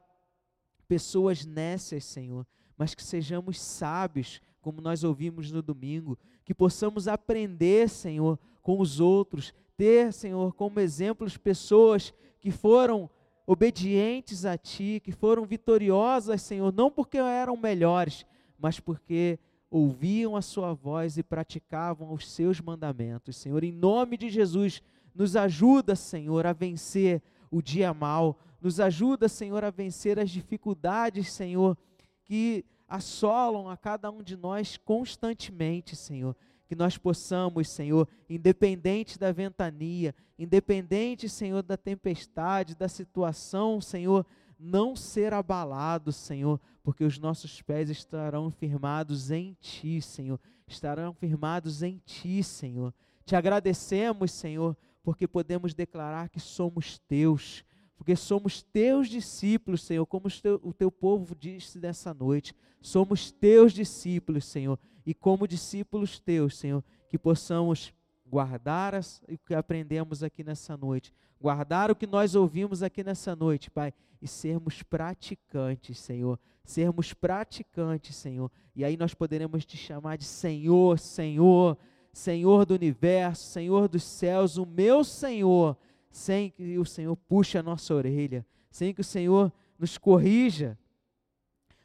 pessoas 0.86 1.46
nécias, 1.46 2.04
Senhor, 2.04 2.46
mas 2.76 2.94
que 2.94 3.02
sejamos 3.02 3.58
sábios, 3.58 4.42
como 4.60 4.82
nós 4.82 5.02
ouvimos 5.02 5.50
no 5.50 5.62
domingo, 5.62 6.18
que 6.44 6.54
possamos 6.54 7.08
aprender, 7.08 7.88
Senhor, 7.88 8.38
com 8.60 8.78
os 8.78 9.00
outros, 9.00 9.54
ter, 9.74 10.12
Senhor, 10.12 10.52
como 10.52 10.80
exemplos 10.80 11.38
pessoas 11.38 12.12
que 12.40 12.50
foram 12.50 13.08
obedientes 13.46 14.44
a 14.44 14.58
Ti, 14.58 15.00
que 15.02 15.12
foram 15.12 15.46
vitoriosas, 15.46 16.42
Senhor, 16.42 16.70
não 16.74 16.90
porque 16.90 17.16
eram 17.16 17.56
melhores, 17.56 18.26
mas 18.58 18.78
porque 18.78 19.38
ouviam 19.70 20.36
a 20.36 20.42
Sua 20.42 20.74
voz 20.74 21.16
e 21.16 21.22
praticavam 21.22 22.12
os 22.12 22.30
Seus 22.30 22.60
mandamentos. 22.60 23.38
Senhor, 23.38 23.64
em 23.64 23.72
nome 23.72 24.18
de 24.18 24.28
Jesus, 24.28 24.82
nos 25.14 25.36
ajuda, 25.36 25.94
Senhor, 25.94 26.46
a 26.46 26.52
vencer 26.52 27.22
o 27.50 27.62
dia 27.62 27.94
mal, 27.94 28.38
nos 28.60 28.80
ajuda, 28.80 29.28
Senhor, 29.28 29.62
a 29.62 29.70
vencer 29.70 30.18
as 30.18 30.30
dificuldades, 30.30 31.30
Senhor, 31.30 31.76
que 32.24 32.64
assolam 32.88 33.68
a 33.68 33.76
cada 33.76 34.10
um 34.10 34.22
de 34.22 34.36
nós 34.36 34.76
constantemente, 34.76 35.94
Senhor. 35.94 36.36
Que 36.66 36.74
nós 36.74 36.96
possamos, 36.96 37.68
Senhor, 37.68 38.08
independente 38.28 39.18
da 39.18 39.30
ventania, 39.30 40.14
independente, 40.38 41.28
Senhor, 41.28 41.62
da 41.62 41.76
tempestade, 41.76 42.74
da 42.74 42.88
situação, 42.88 43.80
Senhor, 43.80 44.26
não 44.58 44.96
ser 44.96 45.34
abalado, 45.34 46.10
Senhor, 46.10 46.58
porque 46.82 47.04
os 47.04 47.18
nossos 47.18 47.60
pés 47.60 47.90
estarão 47.90 48.50
firmados 48.50 49.30
em 49.30 49.54
Ti, 49.60 50.00
Senhor. 50.00 50.40
Estarão 50.66 51.12
firmados 51.12 51.82
em 51.82 52.00
Ti, 52.04 52.42
Senhor. 52.42 52.94
Te 53.26 53.36
agradecemos, 53.36 54.32
Senhor, 54.32 54.76
porque 55.04 55.28
podemos 55.28 55.72
declarar 55.72 56.28
que 56.28 56.40
somos 56.40 56.98
Teus 56.98 57.64
porque 57.96 58.16
somos 58.16 58.62
teus 58.62 59.08
discípulos, 59.08 59.82
Senhor, 59.82 60.04
como 60.06 60.26
o 60.62 60.72
teu 60.72 60.90
povo 60.90 61.34
disse 61.34 61.78
nessa 61.78 62.12
noite. 62.12 62.54
Somos 62.80 63.30
teus 63.30 63.72
discípulos, 63.72 64.44
Senhor, 64.44 64.78
e 65.06 65.14
como 65.14 65.48
discípulos 65.48 66.18
teus, 66.18 66.58
Senhor, 66.58 66.84
que 67.08 67.16
possamos 67.16 67.94
guardar 68.26 68.94
as, 68.94 69.22
o 69.28 69.38
que 69.38 69.54
aprendemos 69.54 70.22
aqui 70.22 70.42
nessa 70.42 70.76
noite, 70.76 71.14
guardar 71.40 71.90
o 71.90 71.96
que 71.96 72.06
nós 72.06 72.34
ouvimos 72.34 72.82
aqui 72.82 73.02
nessa 73.02 73.34
noite, 73.34 73.70
Pai, 73.70 73.92
e 74.20 74.26
sermos 74.26 74.82
praticantes, 74.82 75.98
Senhor, 75.98 76.38
sermos 76.64 77.14
praticantes, 77.14 78.16
Senhor, 78.16 78.50
e 78.74 78.84
aí 78.84 78.96
nós 78.96 79.14
poderemos 79.14 79.64
te 79.64 79.76
chamar 79.76 80.18
de 80.18 80.24
Senhor, 80.24 80.98
Senhor, 80.98 81.78
Senhor 82.14 82.64
do 82.64 82.74
universo, 82.74 83.44
Senhor 83.44 83.88
dos 83.88 84.04
céus, 84.04 84.56
o 84.56 84.64
meu 84.64 85.02
Senhor, 85.02 85.76
sem 86.08 86.48
que 86.48 86.78
o 86.78 86.84
Senhor 86.84 87.16
puxe 87.16 87.58
a 87.58 87.62
nossa 87.62 87.92
orelha, 87.92 88.46
sem 88.70 88.94
que 88.94 89.00
o 89.00 89.04
Senhor 89.04 89.52
nos 89.76 89.98
corrija, 89.98 90.78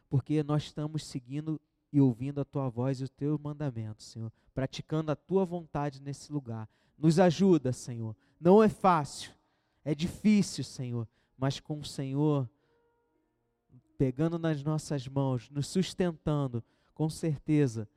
porque 0.08 0.44
nós 0.44 0.64
estamos 0.64 1.04
seguindo 1.04 1.60
e 1.92 2.00
ouvindo 2.00 2.40
a 2.40 2.46
tua 2.46 2.70
voz 2.70 3.02
e 3.02 3.06
o 3.06 3.10
teu 3.10 3.40
mandamento, 3.40 4.04
Senhor, 4.04 4.32
praticando 4.54 5.12
a 5.12 5.16
tua 5.16 5.44
vontade 5.44 6.00
nesse 6.00 6.32
lugar. 6.32 6.70
Nos 6.96 7.20
ajuda, 7.20 7.74
Senhor. 7.74 8.16
Não 8.40 8.62
é 8.62 8.70
fácil, 8.70 9.32
é 9.84 9.96
difícil, 9.96 10.64
Senhor, 10.64 11.08
mas 11.36 11.60
com 11.60 11.80
o 11.80 11.86
Senhor 11.86 12.48
pegando 13.98 14.38
nas 14.38 14.64
nossas 14.64 15.08
mãos, 15.08 15.50
nos 15.50 15.68
sustentando, 15.68 16.64
com 16.94 17.10
certeza 17.10 17.90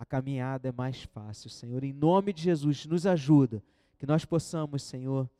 a 0.00 0.04
caminhada 0.04 0.68
é 0.68 0.72
mais 0.72 1.04
fácil, 1.04 1.48
Senhor. 1.48 1.84
Em 1.84 1.92
nome 1.92 2.32
de 2.32 2.42
Jesus, 2.42 2.86
nos 2.86 3.06
ajuda, 3.06 3.62
que 3.98 4.06
nós 4.06 4.24
possamos, 4.24 4.82
Senhor, 4.82 5.30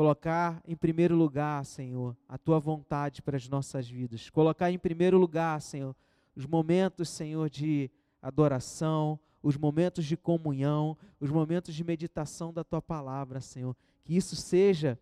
Colocar 0.00 0.62
em 0.66 0.74
primeiro 0.74 1.14
lugar, 1.14 1.62
Senhor, 1.62 2.16
a 2.26 2.38
tua 2.38 2.58
vontade 2.58 3.20
para 3.20 3.36
as 3.36 3.46
nossas 3.50 3.86
vidas. 3.86 4.30
Colocar 4.30 4.70
em 4.70 4.78
primeiro 4.78 5.18
lugar, 5.18 5.60
Senhor, 5.60 5.94
os 6.34 6.46
momentos, 6.46 7.10
Senhor, 7.10 7.50
de 7.50 7.90
adoração, 8.22 9.20
os 9.42 9.58
momentos 9.58 10.06
de 10.06 10.16
comunhão, 10.16 10.96
os 11.20 11.30
momentos 11.30 11.74
de 11.74 11.84
meditação 11.84 12.50
da 12.50 12.64
tua 12.64 12.80
palavra, 12.80 13.42
Senhor. 13.42 13.76
Que 14.02 14.16
isso 14.16 14.36
seja 14.36 14.98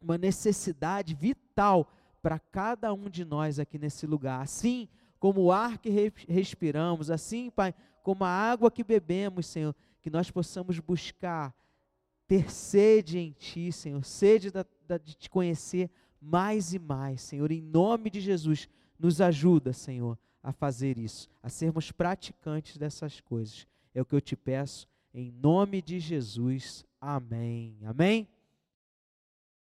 uma 0.00 0.16
necessidade 0.16 1.14
vital 1.14 1.92
para 2.22 2.38
cada 2.38 2.94
um 2.94 3.10
de 3.10 3.22
nós 3.22 3.58
aqui 3.58 3.78
nesse 3.78 4.06
lugar. 4.06 4.40
Assim 4.40 4.88
como 5.18 5.42
o 5.42 5.52
ar 5.52 5.78
que 5.78 5.90
respiramos, 6.28 7.10
assim, 7.10 7.50
Pai, 7.50 7.74
como 8.02 8.24
a 8.24 8.28
água 8.28 8.70
que 8.70 8.84
bebemos, 8.84 9.46
Senhor, 9.46 9.74
que 10.00 10.10
nós 10.10 10.30
possamos 10.30 10.78
buscar 10.78 11.54
ter 12.26 12.50
sede 12.50 13.18
em 13.18 13.32
Ti, 13.32 13.72
Senhor, 13.72 14.04
sede 14.04 14.50
da, 14.50 14.64
da, 14.86 14.98
de 14.98 15.14
Te 15.14 15.30
conhecer 15.30 15.90
mais 16.20 16.72
e 16.72 16.78
mais, 16.78 17.22
Senhor, 17.22 17.50
em 17.50 17.62
nome 17.62 18.10
de 18.10 18.20
Jesus, 18.20 18.68
nos 18.98 19.20
ajuda, 19.20 19.72
Senhor, 19.72 20.18
a 20.42 20.52
fazer 20.52 20.98
isso, 20.98 21.28
a 21.42 21.48
sermos 21.48 21.92
praticantes 21.92 22.76
dessas 22.76 23.20
coisas. 23.20 23.66
É 23.94 24.00
o 24.00 24.04
que 24.04 24.14
eu 24.14 24.20
te 24.20 24.36
peço, 24.36 24.88
em 25.12 25.30
nome 25.30 25.80
de 25.80 25.98
Jesus. 25.98 26.84
Amém. 27.00 27.78
Amém. 27.84 28.28